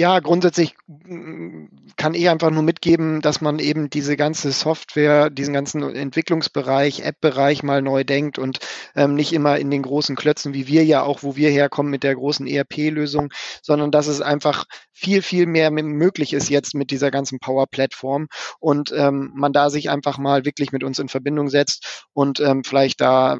Ja, 0.00 0.18
grundsätzlich 0.20 0.76
mm, 0.86 1.66
kann 1.98 2.14
ich 2.14 2.30
einfach 2.30 2.50
nur 2.50 2.62
mitgeben, 2.62 3.20
dass 3.20 3.42
man 3.42 3.58
eben 3.58 3.90
diese 3.90 4.16
ganze 4.16 4.50
Software, 4.50 5.28
diesen 5.28 5.52
ganzen 5.52 5.82
Entwicklungsbereich, 5.82 7.00
App-Bereich 7.00 7.62
mal 7.62 7.82
neu 7.82 8.02
denkt 8.02 8.38
und 8.38 8.60
ähm, 8.96 9.14
nicht 9.14 9.34
immer 9.34 9.58
in 9.58 9.70
den 9.70 9.82
großen 9.82 10.16
Klötzen, 10.16 10.54
wie 10.54 10.66
wir 10.68 10.86
ja 10.86 11.02
auch, 11.02 11.22
wo 11.22 11.36
wir 11.36 11.50
herkommen 11.50 11.90
mit 11.90 12.02
der 12.02 12.14
großen 12.14 12.46
ERP-Lösung, 12.46 13.30
sondern 13.60 13.90
dass 13.90 14.06
es 14.06 14.22
einfach 14.22 14.64
viel, 15.00 15.20
viel 15.20 15.44
mehr 15.46 15.70
möglich 15.70 16.32
ist 16.32 16.48
jetzt 16.48 16.74
mit 16.74 16.90
dieser 16.90 17.10
ganzen 17.10 17.38
Power-Plattform 17.38 18.28
und 18.58 18.92
ähm, 18.96 19.32
man 19.34 19.52
da 19.52 19.68
sich 19.68 19.90
einfach 19.90 20.16
mal 20.16 20.46
wirklich 20.46 20.72
mit 20.72 20.82
uns 20.82 20.98
in 20.98 21.08
Verbindung 21.08 21.50
setzt 21.50 22.06
und 22.14 22.40
ähm, 22.40 22.64
vielleicht 22.64 23.00
da 23.00 23.38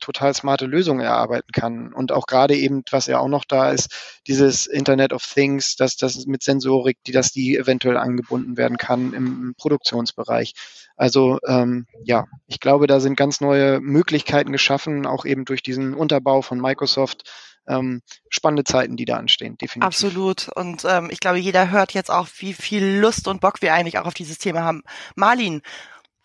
total 0.00 0.34
smarte 0.34 0.66
Lösungen 0.66 1.00
erarbeiten 1.00 1.52
kann. 1.52 1.92
Und 1.92 2.12
auch 2.12 2.26
gerade 2.26 2.54
eben, 2.56 2.82
was 2.90 3.06
ja 3.06 3.18
auch 3.18 3.28
noch 3.28 3.44
da 3.44 3.70
ist, 3.70 4.20
dieses 4.26 4.66
Internet 4.66 5.12
of 5.12 5.24
Things, 5.24 5.76
dass 5.76 5.93
das 6.02 6.26
mit 6.26 6.42
Sensorik, 6.42 6.98
die 7.06 7.12
dass 7.12 7.30
die 7.30 7.56
eventuell 7.56 7.96
angebunden 7.96 8.56
werden 8.56 8.76
kann 8.76 9.12
im 9.12 9.54
Produktionsbereich. 9.56 10.54
Also 10.96 11.38
ähm, 11.46 11.86
ja, 12.04 12.26
ich 12.46 12.60
glaube, 12.60 12.86
da 12.86 13.00
sind 13.00 13.16
ganz 13.16 13.40
neue 13.40 13.80
Möglichkeiten 13.80 14.52
geschaffen, 14.52 15.06
auch 15.06 15.24
eben 15.24 15.44
durch 15.44 15.62
diesen 15.62 15.94
Unterbau 15.94 16.42
von 16.42 16.60
Microsoft. 16.60 17.30
Ähm, 17.66 18.02
spannende 18.28 18.64
Zeiten, 18.64 18.96
die 18.96 19.06
da 19.06 19.16
anstehen, 19.16 19.56
definitiv. 19.56 19.86
Absolut. 19.86 20.50
Und 20.54 20.84
ähm, 20.86 21.08
ich 21.10 21.18
glaube, 21.18 21.38
jeder 21.38 21.70
hört 21.70 21.94
jetzt 21.94 22.10
auch, 22.10 22.28
wie 22.36 22.52
viel 22.52 22.98
Lust 23.00 23.26
und 23.26 23.40
Bock 23.40 23.62
wir 23.62 23.72
eigentlich 23.72 23.98
auch 23.98 24.04
auf 24.04 24.12
dieses 24.12 24.36
Thema 24.36 24.60
haben. 24.64 24.82
Marlin, 25.16 25.62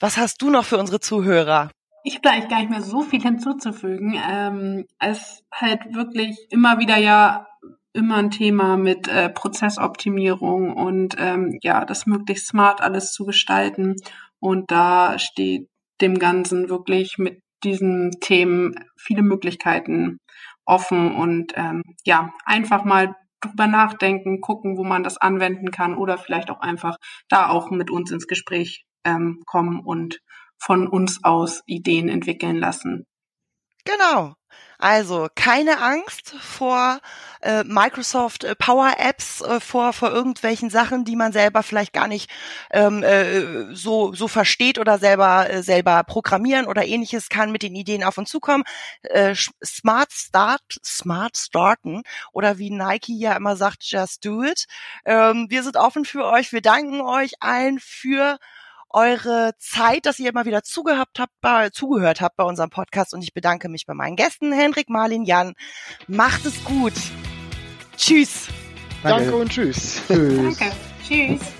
was 0.01 0.17
hast 0.17 0.41
du 0.41 0.49
noch 0.49 0.65
für 0.65 0.77
unsere 0.77 0.99
Zuhörer? 0.99 1.71
Ich 2.03 2.15
habe 2.15 2.23
da 2.23 2.31
eigentlich 2.31 2.49
gar 2.49 2.59
nicht 2.59 2.69
mehr 2.69 2.81
so 2.81 3.03
viel 3.03 3.21
hinzuzufügen. 3.21 4.19
Ähm, 4.29 4.85
es 4.99 5.43
halt 5.53 5.93
wirklich 5.93 6.37
immer 6.49 6.79
wieder 6.79 6.97
ja 6.97 7.47
immer 7.93 8.17
ein 8.17 8.31
Thema 8.31 8.77
mit 8.77 9.07
äh, 9.07 9.29
Prozessoptimierung 9.29 10.73
und 10.75 11.15
ähm, 11.17 11.57
ja, 11.61 11.85
das 11.85 12.05
möglichst 12.05 12.47
smart 12.47 12.81
alles 12.81 13.11
zu 13.11 13.25
gestalten. 13.25 13.95
Und 14.39 14.71
da 14.71 15.19
steht 15.19 15.67
dem 16.01 16.19
Ganzen 16.19 16.69
wirklich 16.69 17.17
mit 17.17 17.41
diesen 17.63 18.11
Themen 18.21 18.75
viele 18.97 19.21
Möglichkeiten 19.21 20.19
offen 20.65 21.15
und 21.15 21.53
ähm, 21.55 21.83
ja, 22.05 22.31
einfach 22.45 22.85
mal 22.85 23.15
drüber 23.41 23.67
nachdenken, 23.67 24.41
gucken, 24.41 24.77
wo 24.77 24.83
man 24.83 25.03
das 25.03 25.17
anwenden 25.17 25.71
kann 25.71 25.95
oder 25.95 26.17
vielleicht 26.17 26.49
auch 26.51 26.59
einfach 26.59 26.97
da 27.27 27.49
auch 27.49 27.71
mit 27.71 27.89
uns 27.89 28.11
ins 28.11 28.27
Gespräch 28.27 28.85
ähm, 29.03 29.41
kommen 29.45 29.79
und 29.79 30.19
von 30.57 30.87
uns 30.87 31.23
aus 31.23 31.61
Ideen 31.65 32.09
entwickeln 32.09 32.57
lassen. 32.57 33.05
Genau. 33.85 34.33
Also 34.77 35.27
keine 35.35 35.81
Angst 35.81 36.33
vor 36.39 36.99
äh, 37.41 37.63
Microsoft 37.65 38.45
äh, 38.45 38.55
Power 38.55 38.93
Apps, 38.97 39.41
äh, 39.41 39.59
vor 39.59 39.91
vor 39.93 40.11
irgendwelchen 40.11 40.69
Sachen, 40.69 41.03
die 41.03 41.15
man 41.17 41.33
selber 41.33 41.63
vielleicht 41.63 41.91
gar 41.93 42.07
nicht 42.07 42.29
ähm, 42.71 43.03
äh, 43.03 43.75
so 43.75 44.13
so 44.13 44.27
versteht 44.27 44.79
oder 44.79 44.97
selber 44.97 45.49
äh, 45.49 45.63
selber 45.63 46.03
programmieren 46.03 46.65
oder 46.65 46.85
ähnliches 46.85 47.27
kann 47.29 47.51
mit 47.51 47.63
den 47.63 47.75
Ideen 47.75 48.03
auf 48.03 48.17
uns 48.17 48.29
zukommen. 48.29 48.63
Äh, 49.03 49.35
smart 49.63 50.11
Start, 50.13 50.61
Smart 50.85 51.37
Starten 51.37 52.03
oder 52.31 52.57
wie 52.57 52.71
Nike 52.71 53.17
ja 53.19 53.35
immer 53.35 53.55
sagt, 53.57 53.83
just 53.83 54.23
do 54.25 54.43
it. 54.43 54.65
Ähm, 55.05 55.47
wir 55.49 55.63
sind 55.63 55.75
offen 55.77 56.05
für 56.05 56.25
euch. 56.25 56.53
Wir 56.53 56.61
danken 56.61 57.01
euch 57.01 57.33
allen 57.41 57.79
für 57.79 58.37
eure 58.89 59.53
Zeit, 59.59 60.05
dass 60.05 60.19
ihr 60.19 60.29
immer 60.29 60.45
wieder 60.45 60.63
zugehört 60.63 61.09
habt, 61.17 61.33
bei, 61.41 61.69
zugehört 61.69 62.21
habt 62.21 62.35
bei 62.35 62.43
unserem 62.43 62.69
Podcast 62.69 63.13
und 63.13 63.21
ich 63.21 63.33
bedanke 63.33 63.69
mich 63.69 63.85
bei 63.85 63.93
meinen 63.93 64.15
Gästen, 64.15 64.51
Henrik, 64.51 64.89
Marlin, 64.89 65.23
Jan. 65.23 65.53
Macht 66.07 66.45
es 66.45 66.63
gut. 66.63 66.93
Tschüss. 67.97 68.47
Danke, 69.03 69.23
Danke 69.23 69.35
und 69.37 69.49
tschüss. 69.49 70.01
Tschüss. 70.07 70.57
Danke. 70.57 70.75
Tschüss. 71.07 71.58